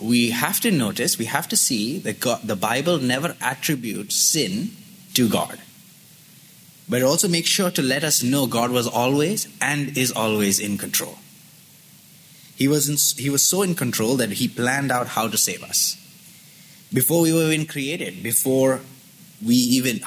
We 0.00 0.30
have 0.30 0.60
to 0.60 0.70
notice, 0.70 1.18
we 1.18 1.24
have 1.24 1.48
to 1.48 1.56
see 1.56 1.98
that 2.00 2.20
God, 2.20 2.42
the 2.44 2.56
Bible 2.56 2.98
never 2.98 3.36
attributes 3.40 4.14
sin 4.14 4.70
to 5.14 5.28
God 5.28 5.58
but 6.88 7.02
also 7.02 7.28
make 7.28 7.46
sure 7.46 7.70
to 7.70 7.82
let 7.82 8.02
us 8.02 8.22
know 8.22 8.46
God 8.46 8.70
was 8.70 8.86
always 8.86 9.48
and 9.60 9.96
is 9.96 10.10
always 10.10 10.58
in 10.58 10.78
control. 10.78 11.18
He 12.56 12.66
was, 12.66 12.88
in, 12.88 13.22
he 13.22 13.30
was 13.30 13.48
so 13.48 13.62
in 13.62 13.74
control 13.74 14.16
that 14.16 14.32
he 14.32 14.48
planned 14.48 14.90
out 14.90 15.08
how 15.08 15.28
to 15.28 15.36
save 15.36 15.62
us. 15.62 15.96
Before 16.92 17.20
we 17.20 17.32
were 17.32 17.52
even 17.52 17.66
created, 17.66 18.22
before 18.22 18.80
we 19.44 19.54
even 19.54 20.00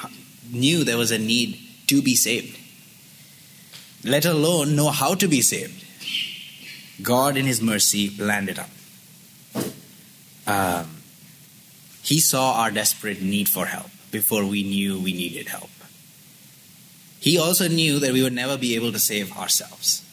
knew 0.50 0.82
there 0.84 0.98
was 0.98 1.12
a 1.12 1.18
need 1.18 1.58
to 1.86 2.02
be 2.02 2.14
saved, 2.14 2.58
let 4.04 4.24
alone 4.24 4.74
know 4.74 4.90
how 4.90 5.14
to 5.14 5.28
be 5.28 5.40
saved, 5.40 5.84
God 7.02 7.36
in 7.36 7.46
his 7.46 7.62
mercy 7.62 8.10
planned 8.10 8.48
it 8.48 8.58
out. 8.58 8.68
Um, 10.52 10.96
he 12.02 12.20
saw 12.20 12.60
our 12.60 12.70
desperate 12.70 13.22
need 13.22 13.48
for 13.48 13.66
help 13.66 13.90
before 14.10 14.44
we 14.44 14.62
knew 14.62 15.00
we 15.00 15.12
needed 15.12 15.48
help. 15.48 15.70
He 17.20 17.38
also 17.38 17.68
knew 17.68 17.98
that 18.00 18.12
we 18.12 18.22
would 18.22 18.34
never 18.34 18.58
be 18.58 18.74
able 18.74 18.92
to 18.92 18.98
save 18.98 19.34
ourselves. 19.36 20.04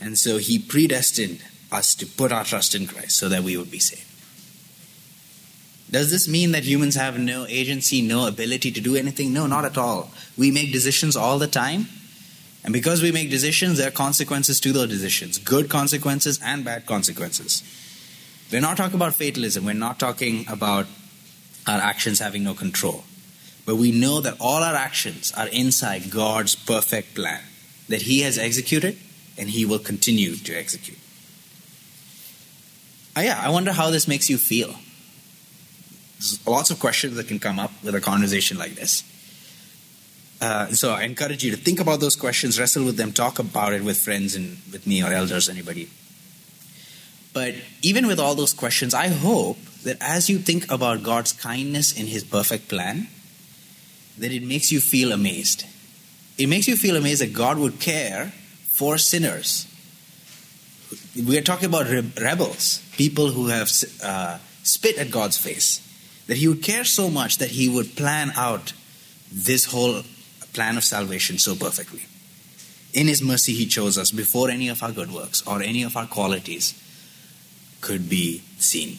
And 0.00 0.18
so 0.18 0.38
he 0.38 0.58
predestined 0.58 1.44
us 1.70 1.94
to 1.96 2.06
put 2.06 2.32
our 2.32 2.42
trust 2.42 2.74
in 2.74 2.86
Christ 2.86 3.16
so 3.16 3.28
that 3.28 3.42
we 3.42 3.56
would 3.56 3.70
be 3.70 3.78
saved. 3.78 4.10
Does 5.90 6.10
this 6.10 6.26
mean 6.26 6.50
that 6.52 6.64
humans 6.64 6.96
have 6.96 7.16
no 7.16 7.46
agency, 7.46 8.02
no 8.02 8.26
ability 8.26 8.72
to 8.72 8.80
do 8.80 8.96
anything? 8.96 9.32
No, 9.32 9.46
not 9.46 9.64
at 9.64 9.78
all. 9.78 10.10
We 10.36 10.50
make 10.50 10.72
decisions 10.72 11.14
all 11.14 11.38
the 11.38 11.46
time. 11.46 11.86
And 12.64 12.72
because 12.72 13.00
we 13.00 13.12
make 13.12 13.30
decisions, 13.30 13.78
there 13.78 13.88
are 13.88 13.92
consequences 13.92 14.58
to 14.60 14.72
those 14.72 14.88
decisions 14.88 15.38
good 15.38 15.68
consequences 15.68 16.40
and 16.42 16.64
bad 16.64 16.84
consequences. 16.84 17.62
We're 18.50 18.60
not 18.60 18.76
talking 18.76 18.94
about 18.94 19.14
fatalism. 19.14 19.64
We're 19.64 19.74
not 19.74 19.98
talking 19.98 20.46
about 20.48 20.86
our 21.66 21.80
actions 21.80 22.20
having 22.20 22.44
no 22.44 22.54
control. 22.54 23.04
But 23.64 23.76
we 23.76 23.90
know 23.90 24.20
that 24.20 24.36
all 24.40 24.62
our 24.62 24.74
actions 24.74 25.32
are 25.32 25.48
inside 25.48 26.10
God's 26.10 26.54
perfect 26.54 27.14
plan 27.14 27.42
that 27.88 28.02
He 28.02 28.20
has 28.20 28.38
executed 28.38 28.96
and 29.36 29.50
He 29.50 29.64
will 29.64 29.80
continue 29.80 30.36
to 30.36 30.54
execute. 30.54 30.98
Oh, 33.16 33.20
yeah, 33.20 33.40
I 33.42 33.50
wonder 33.50 33.72
how 33.72 33.90
this 33.90 34.06
makes 34.06 34.30
you 34.30 34.38
feel. 34.38 34.74
There's 36.18 36.46
lots 36.46 36.70
of 36.70 36.78
questions 36.78 37.16
that 37.16 37.28
can 37.28 37.38
come 37.38 37.58
up 37.58 37.72
with 37.82 37.94
a 37.94 38.00
conversation 38.00 38.58
like 38.58 38.74
this. 38.74 39.02
Uh, 40.40 40.66
so 40.68 40.92
I 40.92 41.02
encourage 41.02 41.42
you 41.42 41.50
to 41.50 41.56
think 41.56 41.80
about 41.80 42.00
those 42.00 42.14
questions, 42.14 42.60
wrestle 42.60 42.84
with 42.84 42.96
them, 42.96 43.12
talk 43.12 43.38
about 43.38 43.72
it 43.72 43.82
with 43.82 43.98
friends 43.98 44.34
and 44.34 44.58
with 44.70 44.86
me 44.86 45.02
or 45.02 45.12
elders, 45.12 45.48
anybody. 45.48 45.88
But 47.36 47.54
even 47.82 48.06
with 48.06 48.18
all 48.18 48.34
those 48.34 48.54
questions, 48.54 48.94
I 48.94 49.08
hope 49.08 49.58
that 49.82 49.98
as 50.00 50.30
you 50.30 50.38
think 50.38 50.72
about 50.72 51.02
God's 51.02 51.32
kindness 51.32 51.92
in 51.92 52.06
His 52.06 52.24
perfect 52.24 52.66
plan, 52.66 53.08
that 54.16 54.32
it 54.32 54.42
makes 54.42 54.72
you 54.72 54.80
feel 54.80 55.12
amazed. 55.12 55.66
It 56.38 56.46
makes 56.46 56.66
you 56.66 56.78
feel 56.78 56.96
amazed 56.96 57.20
that 57.20 57.34
God 57.34 57.58
would 57.58 57.78
care 57.78 58.32
for 58.70 58.96
sinners. 58.96 59.66
We 61.14 61.36
are 61.36 61.42
talking 61.42 61.66
about 61.68 61.90
rebels, 62.18 62.80
people 62.96 63.28
who 63.28 63.48
have 63.48 63.70
uh, 64.02 64.38
spit 64.62 64.96
at 64.96 65.10
God's 65.10 65.36
face. 65.36 65.82
That 66.28 66.38
He 66.38 66.48
would 66.48 66.62
care 66.62 66.84
so 66.84 67.10
much 67.10 67.36
that 67.36 67.50
He 67.50 67.68
would 67.68 67.96
plan 67.96 68.32
out 68.34 68.72
this 69.30 69.66
whole 69.66 70.04
plan 70.54 70.78
of 70.78 70.84
salvation 70.84 71.36
so 71.36 71.54
perfectly. 71.54 72.06
In 72.94 73.08
His 73.08 73.20
mercy, 73.20 73.52
He 73.52 73.66
chose 73.66 73.98
us 73.98 74.10
before 74.10 74.48
any 74.48 74.70
of 74.70 74.82
our 74.82 74.90
good 74.90 75.12
works 75.12 75.46
or 75.46 75.60
any 75.60 75.82
of 75.82 75.98
our 75.98 76.06
qualities 76.06 76.82
could 77.86 78.08
be 78.08 78.42
seen. 78.58 78.98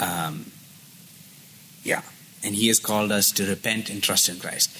Um, 0.00 0.50
yeah 1.82 2.02
and 2.44 2.54
He 2.54 2.68
has 2.68 2.78
called 2.78 3.10
us 3.10 3.32
to 3.32 3.46
repent 3.46 3.88
and 3.88 4.02
trust 4.02 4.28
in 4.28 4.38
Christ. 4.38 4.70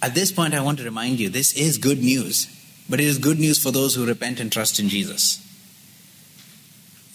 At 0.00 0.14
this 0.14 0.30
point, 0.30 0.54
I 0.54 0.60
want 0.60 0.78
to 0.78 0.84
remind 0.84 1.18
you 1.18 1.28
this 1.28 1.52
is 1.54 1.76
good 1.76 1.98
news, 1.98 2.46
but 2.88 3.00
it 3.00 3.06
is 3.06 3.18
good 3.18 3.40
news 3.40 3.60
for 3.60 3.72
those 3.72 3.96
who 3.96 4.06
repent 4.06 4.38
and 4.38 4.50
trust 4.50 4.78
in 4.78 4.88
Jesus. 4.88 5.44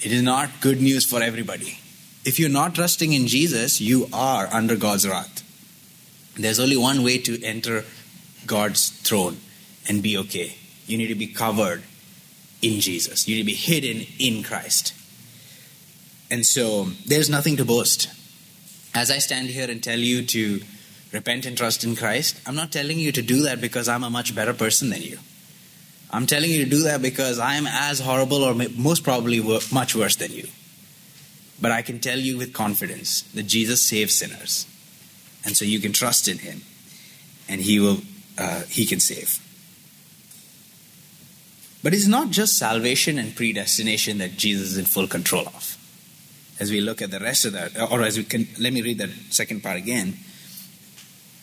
It 0.01 0.11
is 0.11 0.21
not 0.21 0.49
good 0.59 0.81
news 0.81 1.05
for 1.05 1.23
everybody. 1.23 1.79
If 2.25 2.37
you're 2.37 2.49
not 2.49 2.75
trusting 2.75 3.13
in 3.13 3.27
Jesus, 3.27 3.79
you 3.79 4.09
are 4.11 4.47
under 4.53 4.75
God's 4.75 5.07
wrath. 5.07 5.39
There's 6.35 6.59
only 6.59 6.77
one 6.77 7.03
way 7.03 7.17
to 7.19 7.41
enter 7.41 7.85
God's 8.45 8.89
throne 8.89 9.37
and 9.87 10.03
be 10.03 10.17
okay. 10.17 10.55
You 10.87 10.97
need 10.97 11.07
to 11.07 11.15
be 11.15 11.27
covered 11.27 11.83
in 12.63 12.79
Jesus. 12.79 13.27
You 13.27 13.35
need 13.35 13.41
to 13.41 13.45
be 13.45 13.53
hidden 13.53 14.07
in 14.17 14.41
Christ. 14.41 14.93
And 16.31 16.45
so 16.45 16.85
there's 17.05 17.29
nothing 17.29 17.57
to 17.57 17.65
boast. 17.65 18.09
As 18.95 19.11
I 19.11 19.19
stand 19.19 19.49
here 19.49 19.69
and 19.69 19.83
tell 19.83 19.99
you 19.99 20.23
to 20.23 20.61
repent 21.11 21.45
and 21.45 21.57
trust 21.57 21.83
in 21.83 21.95
Christ, 21.95 22.39
I'm 22.47 22.55
not 22.55 22.71
telling 22.71 22.97
you 22.97 23.11
to 23.11 23.21
do 23.21 23.43
that 23.43 23.61
because 23.61 23.87
I'm 23.87 24.03
a 24.03 24.09
much 24.09 24.33
better 24.33 24.53
person 24.53 24.89
than 24.89 25.01
you. 25.01 25.19
I'm 26.09 26.25
telling 26.25 26.49
you 26.49 26.63
to 26.63 26.69
do 26.69 26.83
that 26.83 27.01
because 27.01 27.37
I 27.39 27.55
am 27.55 27.67
as 27.67 27.99
horrible 27.99 28.43
or 28.43 28.55
most 28.77 29.03
probably 29.03 29.41
much 29.71 29.95
worse 29.95 30.15
than 30.15 30.31
you. 30.31 30.47
But 31.59 31.71
I 31.71 31.81
can 31.81 31.99
tell 31.99 32.19
you 32.19 32.37
with 32.37 32.53
confidence 32.53 33.23
that 33.33 33.43
Jesus 33.43 33.81
saves 33.81 34.15
sinners. 34.15 34.67
And 35.43 35.57
so 35.57 35.65
you 35.65 35.79
can 35.79 35.91
trust 35.91 36.27
in 36.27 36.37
him 36.37 36.61
and 37.49 37.61
he 37.61 37.79
will 37.79 37.97
uh, 38.37 38.61
he 38.69 38.85
can 38.85 38.99
save. 38.99 39.42
But 41.83 41.93
it's 41.93 42.07
not 42.07 42.29
just 42.29 42.57
salvation 42.57 43.19
and 43.19 43.35
predestination 43.35 44.17
that 44.19 44.37
Jesus 44.37 44.71
is 44.71 44.77
in 44.77 44.85
full 44.85 45.07
control 45.07 45.45
of. 45.47 45.77
As 46.59 46.71
we 46.71 46.79
look 46.79 47.01
at 47.01 47.11
the 47.11 47.19
rest 47.19 47.43
of 47.43 47.53
that, 47.53 47.77
or 47.91 48.01
as 48.01 48.17
we 48.17 48.23
can, 48.23 48.47
let 48.57 48.71
me 48.71 48.81
read 48.81 48.99
that 48.99 49.09
second 49.29 49.61
part 49.61 49.77
again. 49.77 50.17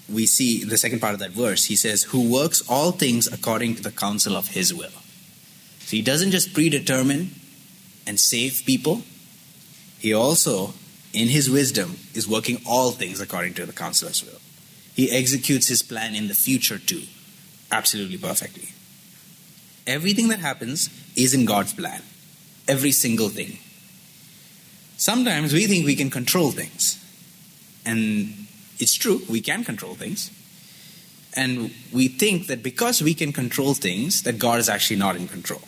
We 0.08 0.26
see 0.26 0.64
the 0.64 0.78
second 0.78 1.00
part 1.00 1.12
of 1.12 1.20
that 1.20 1.32
verse. 1.32 1.66
He 1.66 1.76
says, 1.76 2.04
Who 2.04 2.32
works 2.32 2.62
all 2.68 2.92
things 2.92 3.26
according 3.26 3.76
to 3.76 3.82
the 3.82 3.90
counsel 3.90 4.34
of 4.34 4.48
his 4.48 4.72
will. 4.72 4.90
So 5.80 5.96
he 5.96 6.02
doesn't 6.02 6.30
just 6.30 6.54
predetermine 6.54 7.32
and 8.06 8.18
save 8.18 8.62
people, 8.64 9.02
he 9.98 10.14
also, 10.14 10.72
in 11.12 11.28
his 11.28 11.50
wisdom, 11.50 11.98
is 12.14 12.26
working 12.26 12.62
all 12.66 12.92
things 12.92 13.20
according 13.20 13.54
to 13.54 13.66
the 13.66 13.72
counsel 13.72 14.08
of 14.08 14.14
his 14.14 14.24
will. 14.24 14.40
He 14.94 15.10
executes 15.10 15.68
his 15.68 15.82
plan 15.82 16.14
in 16.14 16.28
the 16.28 16.34
future 16.34 16.78
too, 16.78 17.02
absolutely 17.70 18.16
perfectly. 18.16 18.70
Everything 19.90 20.28
that 20.28 20.38
happens 20.38 20.88
is 21.16 21.34
in 21.34 21.44
God's 21.46 21.74
plan. 21.74 22.02
Every 22.68 22.92
single 22.92 23.28
thing. 23.28 23.58
Sometimes 24.96 25.52
we 25.52 25.66
think 25.66 25.84
we 25.84 25.96
can 25.96 26.10
control 26.10 26.52
things. 26.52 26.96
And 27.84 28.46
it's 28.78 28.94
true, 28.94 29.22
we 29.28 29.40
can 29.40 29.64
control 29.64 29.96
things. 29.96 30.30
And 31.34 31.72
we 31.92 32.06
think 32.06 32.46
that 32.46 32.62
because 32.62 33.02
we 33.02 33.14
can 33.14 33.32
control 33.32 33.74
things, 33.74 34.22
that 34.22 34.38
God 34.38 34.60
is 34.60 34.68
actually 34.68 35.00
not 35.00 35.16
in 35.16 35.26
control, 35.26 35.62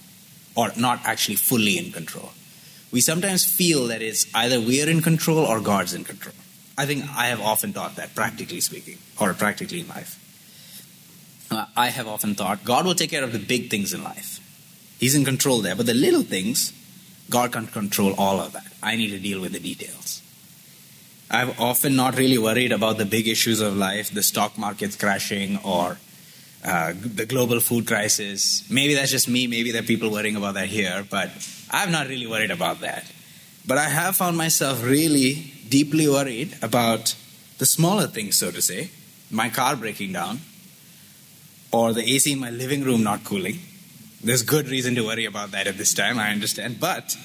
or 0.54 0.70
not 0.76 1.00
actually 1.04 1.36
fully 1.36 1.76
in 1.76 1.90
control. 1.90 2.30
We 2.92 3.00
sometimes 3.00 3.44
feel 3.44 3.88
that 3.88 4.02
it's 4.02 4.32
either 4.34 4.60
we 4.60 4.80
are 4.84 4.88
in 4.88 5.02
control 5.02 5.38
or 5.38 5.60
God's 5.60 5.94
in 5.94 6.04
control. 6.04 6.34
I 6.78 6.86
think 6.86 7.06
I 7.10 7.26
have 7.26 7.40
often 7.40 7.72
thought 7.72 7.96
that, 7.96 8.14
practically 8.14 8.60
speaking, 8.60 8.98
or 9.18 9.34
practically 9.34 9.80
in 9.80 9.88
life. 9.88 10.21
Uh, 11.52 11.66
I 11.76 11.88
have 11.88 12.08
often 12.08 12.34
thought 12.34 12.64
God 12.64 12.86
will 12.86 12.94
take 12.94 13.10
care 13.10 13.24
of 13.24 13.32
the 13.32 13.38
big 13.38 13.68
things 13.68 13.92
in 13.92 14.02
life. 14.02 14.40
He's 14.98 15.14
in 15.14 15.24
control 15.24 15.60
there, 15.60 15.74
but 15.74 15.86
the 15.86 15.94
little 15.94 16.22
things, 16.22 16.72
God 17.28 17.52
can't 17.52 17.70
control 17.70 18.14
all 18.16 18.40
of 18.40 18.52
that. 18.52 18.72
I 18.82 18.96
need 18.96 19.10
to 19.10 19.18
deal 19.18 19.40
with 19.40 19.52
the 19.52 19.60
details. 19.60 20.22
I've 21.30 21.58
often 21.60 21.96
not 21.96 22.16
really 22.16 22.38
worried 22.38 22.72
about 22.72 22.98
the 22.98 23.04
big 23.04 23.26
issues 23.26 23.60
of 23.60 23.76
life, 23.76 24.10
the 24.10 24.22
stock 24.22 24.56
market's 24.56 24.96
crashing 24.96 25.58
or 25.64 25.98
uh, 26.64 26.92
the 26.94 27.26
global 27.26 27.58
food 27.60 27.86
crisis. 27.86 28.68
Maybe 28.70 28.94
that's 28.94 29.10
just 29.10 29.28
me, 29.28 29.46
maybe 29.46 29.72
there 29.72 29.82
are 29.82 29.86
people 29.86 30.10
worrying 30.10 30.36
about 30.36 30.54
that 30.54 30.68
here, 30.68 31.04
but 31.10 31.30
I'm 31.70 31.90
not 31.90 32.08
really 32.08 32.26
worried 32.26 32.50
about 32.50 32.80
that. 32.80 33.10
But 33.66 33.78
I 33.78 33.88
have 33.88 34.16
found 34.16 34.36
myself 34.36 34.84
really 34.84 35.52
deeply 35.68 36.08
worried 36.08 36.56
about 36.62 37.16
the 37.58 37.66
smaller 37.66 38.06
things, 38.06 38.36
so 38.36 38.50
to 38.50 38.60
say, 38.60 38.90
my 39.30 39.48
car 39.48 39.74
breaking 39.76 40.12
down, 40.12 40.40
or 41.72 41.92
the 41.92 42.02
AC 42.02 42.32
in 42.32 42.38
my 42.38 42.50
living 42.50 42.84
room 42.84 43.02
not 43.02 43.24
cooling. 43.24 43.58
There's 44.22 44.42
good 44.42 44.68
reason 44.68 44.94
to 44.96 45.02
worry 45.02 45.24
about 45.24 45.50
that 45.52 45.66
at 45.66 45.78
this 45.78 45.94
time, 45.94 46.18
I 46.18 46.30
understand. 46.30 46.78
But, 46.78 47.16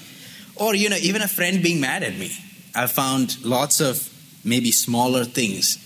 or, 0.56 0.74
you 0.74 0.88
know, 0.88 0.96
even 0.96 1.22
a 1.22 1.28
friend 1.28 1.62
being 1.62 1.80
mad 1.80 2.02
at 2.02 2.16
me. 2.16 2.32
I've 2.74 2.90
found 2.90 3.44
lots 3.44 3.80
of 3.80 4.12
maybe 4.44 4.72
smaller 4.72 5.24
things 5.24 5.78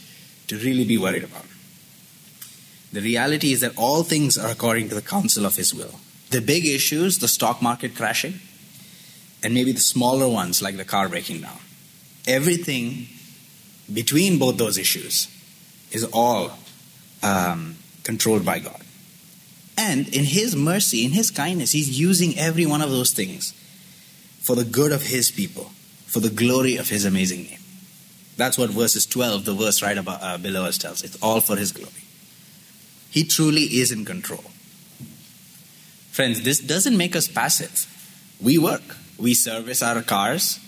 to 0.46 0.56
really 0.56 0.84
be 0.84 0.96
worried 0.96 1.24
about. 1.24 1.44
The 2.92 3.00
reality 3.00 3.52
is 3.52 3.60
that 3.60 3.76
all 3.76 4.02
things 4.02 4.38
are 4.38 4.50
according 4.50 4.88
to 4.90 4.94
the 4.94 5.02
counsel 5.02 5.44
of 5.46 5.56
His 5.56 5.74
will. 5.74 5.94
The 6.30 6.40
big 6.40 6.64
issues, 6.66 7.18
the 7.18 7.28
stock 7.28 7.60
market 7.60 7.94
crashing, 7.94 8.40
and 9.42 9.54
maybe 9.54 9.72
the 9.72 9.80
smaller 9.80 10.28
ones 10.28 10.62
like 10.62 10.76
the 10.76 10.84
car 10.84 11.08
breaking 11.08 11.40
down. 11.40 11.58
Everything 12.26 13.08
between 13.92 14.38
both 14.38 14.56
those 14.56 14.78
issues 14.78 15.28
is 15.90 16.04
all 16.04 16.52
um, 17.22 17.76
controlled 18.04 18.44
by 18.44 18.58
God. 18.58 18.82
And 19.76 20.08
in 20.08 20.24
His 20.24 20.54
mercy, 20.54 21.04
in 21.04 21.12
His 21.12 21.30
kindness, 21.30 21.72
He's 21.72 21.98
using 21.98 22.38
every 22.38 22.66
one 22.66 22.82
of 22.82 22.90
those 22.90 23.12
things 23.12 23.52
for 24.40 24.56
the 24.56 24.64
good 24.64 24.92
of 24.92 25.02
His 25.02 25.30
people, 25.30 25.72
for 26.06 26.20
the 26.20 26.30
glory 26.30 26.76
of 26.76 26.88
His 26.88 27.04
amazing 27.04 27.44
name. 27.44 27.58
That's 28.36 28.58
what 28.58 28.70
verses 28.70 29.06
12, 29.06 29.44
the 29.44 29.54
verse 29.54 29.82
right 29.82 29.96
above, 29.96 30.18
uh, 30.22 30.38
below 30.38 30.64
us, 30.64 30.78
tells. 30.78 31.02
It's 31.02 31.18
all 31.22 31.40
for 31.40 31.56
His 31.56 31.72
glory. 31.72 31.92
He 33.10 33.24
truly 33.24 33.62
is 33.62 33.92
in 33.92 34.04
control. 34.04 34.44
Friends, 36.10 36.42
this 36.42 36.60
doesn't 36.60 36.96
make 36.96 37.16
us 37.16 37.28
passive. 37.28 37.86
We 38.40 38.58
work. 38.58 38.82
We 39.18 39.34
service 39.34 39.82
our 39.82 40.02
cars 40.02 40.58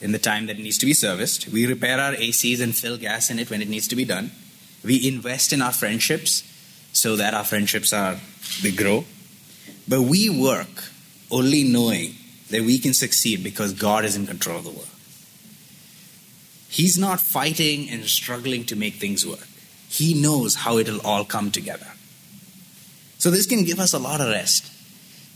in 0.00 0.12
the 0.12 0.18
time 0.18 0.46
that 0.46 0.58
it 0.58 0.62
needs 0.62 0.78
to 0.78 0.86
be 0.86 0.94
serviced. 0.94 1.48
We 1.48 1.66
repair 1.66 1.98
our 2.00 2.12
ACs 2.12 2.60
and 2.60 2.74
fill 2.74 2.96
gas 2.98 3.30
in 3.30 3.38
it 3.38 3.50
when 3.50 3.62
it 3.62 3.68
needs 3.68 3.88
to 3.88 3.96
be 3.96 4.04
done. 4.04 4.32
We 4.84 5.08
invest 5.08 5.52
in 5.52 5.62
our 5.62 5.72
friendships 5.72 6.42
so 6.92 7.16
that 7.16 7.34
our 7.34 7.44
friendships 7.44 7.92
are 7.92 8.18
they 8.62 8.70
grow. 8.70 9.04
But 9.88 10.02
we 10.02 10.28
work 10.28 10.90
only 11.30 11.64
knowing 11.64 12.14
that 12.50 12.62
we 12.62 12.78
can 12.78 12.94
succeed 12.94 13.42
because 13.42 13.72
God 13.72 14.04
is 14.04 14.14
in 14.14 14.26
control 14.26 14.58
of 14.58 14.64
the 14.64 14.70
world. 14.70 14.88
He's 16.68 16.96
not 16.96 17.20
fighting 17.20 17.90
and 17.90 18.04
struggling 18.04 18.64
to 18.66 18.76
make 18.76 18.94
things 18.94 19.26
work. 19.26 19.46
He 19.88 20.14
knows 20.14 20.54
how 20.54 20.78
it'll 20.78 21.00
all 21.00 21.24
come 21.24 21.50
together. 21.50 21.86
So 23.18 23.30
this 23.30 23.46
can 23.46 23.64
give 23.64 23.78
us 23.78 23.92
a 23.92 23.98
lot 23.98 24.20
of 24.20 24.28
rest. 24.28 24.70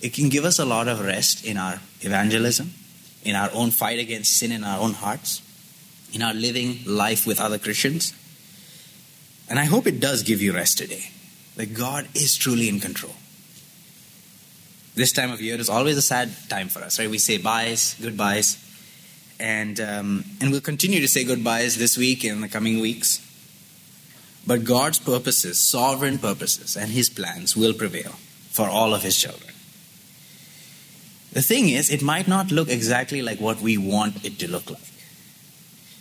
It 0.00 0.12
can 0.12 0.28
give 0.28 0.44
us 0.44 0.58
a 0.58 0.64
lot 0.64 0.88
of 0.88 1.04
rest 1.04 1.44
in 1.44 1.56
our 1.56 1.80
evangelism, 2.00 2.72
in 3.24 3.36
our 3.36 3.50
own 3.52 3.70
fight 3.70 3.98
against 3.98 4.36
sin 4.36 4.52
in 4.52 4.64
our 4.64 4.80
own 4.80 4.92
hearts, 4.92 5.42
in 6.12 6.22
our 6.22 6.34
living 6.34 6.80
life 6.86 7.26
with 7.26 7.40
other 7.40 7.58
Christians. 7.58 8.12
And 9.48 9.58
I 9.58 9.64
hope 9.64 9.86
it 9.86 10.00
does 10.00 10.22
give 10.22 10.42
you 10.42 10.52
rest 10.52 10.78
today 10.78 11.10
that 11.56 11.74
God 11.74 12.06
is 12.14 12.36
truly 12.36 12.68
in 12.68 12.80
control. 12.80 13.14
This 14.94 15.12
time 15.12 15.30
of 15.30 15.40
year 15.40 15.58
is 15.58 15.68
always 15.68 15.96
a 15.96 16.02
sad 16.02 16.30
time 16.48 16.68
for 16.68 16.80
us, 16.80 16.98
right? 16.98 17.10
We 17.10 17.18
say 17.18 17.38
byes, 17.38 17.96
goodbyes, 18.00 18.62
and 19.38 19.78
um, 19.80 20.24
and 20.40 20.50
we'll 20.50 20.62
continue 20.62 21.00
to 21.00 21.08
say 21.08 21.24
goodbyes 21.24 21.76
this 21.76 21.98
week 21.98 22.24
and 22.24 22.42
the 22.42 22.48
coming 22.48 22.80
weeks. 22.80 23.22
But 24.46 24.64
God's 24.64 24.98
purposes, 24.98 25.60
sovereign 25.60 26.18
purposes, 26.18 26.76
and 26.76 26.90
His 26.90 27.10
plans 27.10 27.56
will 27.56 27.74
prevail 27.74 28.12
for 28.50 28.68
all 28.68 28.94
of 28.94 29.02
His 29.02 29.20
children. 29.20 29.52
The 31.32 31.42
thing 31.42 31.68
is, 31.68 31.90
it 31.90 32.00
might 32.00 32.28
not 32.28 32.50
look 32.50 32.70
exactly 32.70 33.20
like 33.20 33.40
what 33.40 33.60
we 33.60 33.76
want 33.76 34.24
it 34.24 34.38
to 34.38 34.50
look 34.50 34.70
like. 34.70 34.80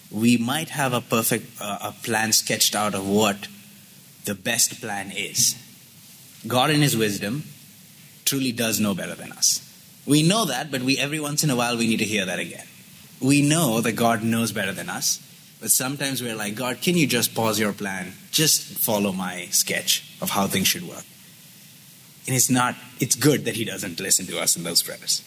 We 0.10 0.38
might 0.38 0.70
have 0.70 0.94
a 0.94 1.02
perfect 1.02 1.60
uh, 1.60 1.80
a 1.82 1.92
plan 1.92 2.32
sketched 2.32 2.76
out 2.76 2.96
of 2.96 3.06
what 3.06 3.50
the 4.26 4.36
best 4.36 4.82
plan 4.82 5.12
is. 5.12 5.56
God, 6.48 6.70
in 6.70 6.82
His 6.82 6.96
wisdom, 6.96 7.44
truly 8.26 8.52
does 8.52 8.80
know 8.80 8.94
better 8.94 9.16
than 9.16 9.32
us. 9.32 9.62
We 10.06 10.22
know 10.22 10.46
that, 10.46 10.72
but 10.72 10.82
we 10.82 10.98
every 10.98 11.20
once 11.20 11.44
in 11.44 11.50
a 11.50 11.56
while 11.56 11.78
we 11.78 11.88
need 11.88 12.00
to 12.00 12.06
hear 12.06 12.26
that 12.26 12.40
again. 12.40 12.66
We 13.22 13.42
know 13.42 13.82
that 13.82 13.94
God 13.94 14.24
knows 14.24 14.52
better 14.52 14.72
than 14.72 14.90
us, 14.90 15.20
but 15.60 15.72
sometimes 15.72 16.22
we're 16.22 16.36
like, 16.36 16.56
God, 16.56 16.82
can 16.82 16.96
you 16.96 17.08
just 17.08 17.34
pause 17.34 17.60
your 17.60 17.74
plan? 17.74 18.14
Just 18.32 18.62
follow 18.62 19.12
my 19.12 19.46
sketch 19.52 20.16
of 20.22 20.30
how 20.30 20.48
things 20.48 20.68
should 20.68 20.88
work. 20.88 21.06
And 22.28 22.36
it's 22.36 22.50
not, 22.50 22.76
it's 23.00 23.16
good 23.16 23.46
that 23.46 23.56
He 23.56 23.66
doesn't 23.66 24.00
listen 24.00 24.26
to 24.28 24.40
us 24.40 24.58
in 24.58 24.64
those 24.64 24.84
prayers. 24.84 25.24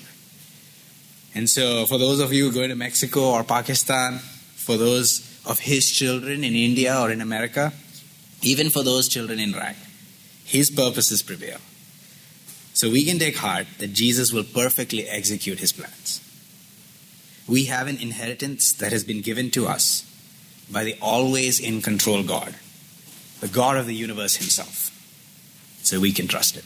And 1.35 1.49
so, 1.49 1.87
for 1.87 1.99
those 1.99 2.21
of 2.21 2.33
you 2.33 2.53
going 2.53 2.71
to 2.71 2.77
Mexico 2.77 3.31
or 3.31 3.45
Pakistan, 3.45 4.19
for 4.19 4.77
those 4.77 5.41
of 5.47 5.61
His 5.61 5.91
children 5.91 6.45
in 6.45 6.55
India 6.55 6.99
or 7.01 7.11
in 7.11 7.21
America, 7.21 7.73
even 8.43 8.71
for 8.71 8.83
those 8.83 9.09
children 9.09 9.39
in 9.39 9.55
Iraq, 9.55 9.77
His 10.45 10.71
purposes 10.71 11.23
prevail. 11.23 11.59
So 12.75 12.91
we 12.91 13.05
can 13.05 13.19
take 13.19 13.37
heart 13.37 13.67
that 13.79 13.93
Jesus 13.93 14.33
will 14.33 14.45
perfectly 14.45 15.09
execute 15.09 15.59
His 15.59 15.73
plans. 15.73 16.21
We 17.49 17.65
have 17.65 17.89
an 17.89 17.97
inheritance 17.97 18.73
that 18.75 18.93
has 18.93 19.05
been 19.05 19.21
given 19.21 19.51
to 19.53 19.67
us 19.67 20.05
by 20.71 20.85
the 20.85 20.97
always 21.01 21.59
in 21.59 21.83
control 21.83 22.23
God, 22.23 22.55
the 23.41 23.49
God 23.49 23.77
of 23.77 23.87
the 23.87 23.95
universe 23.95 24.37
Himself. 24.37 24.95
So 25.83 25.99
we 25.99 26.13
can 26.13 26.29
trust 26.29 26.55
Him. 26.55 26.65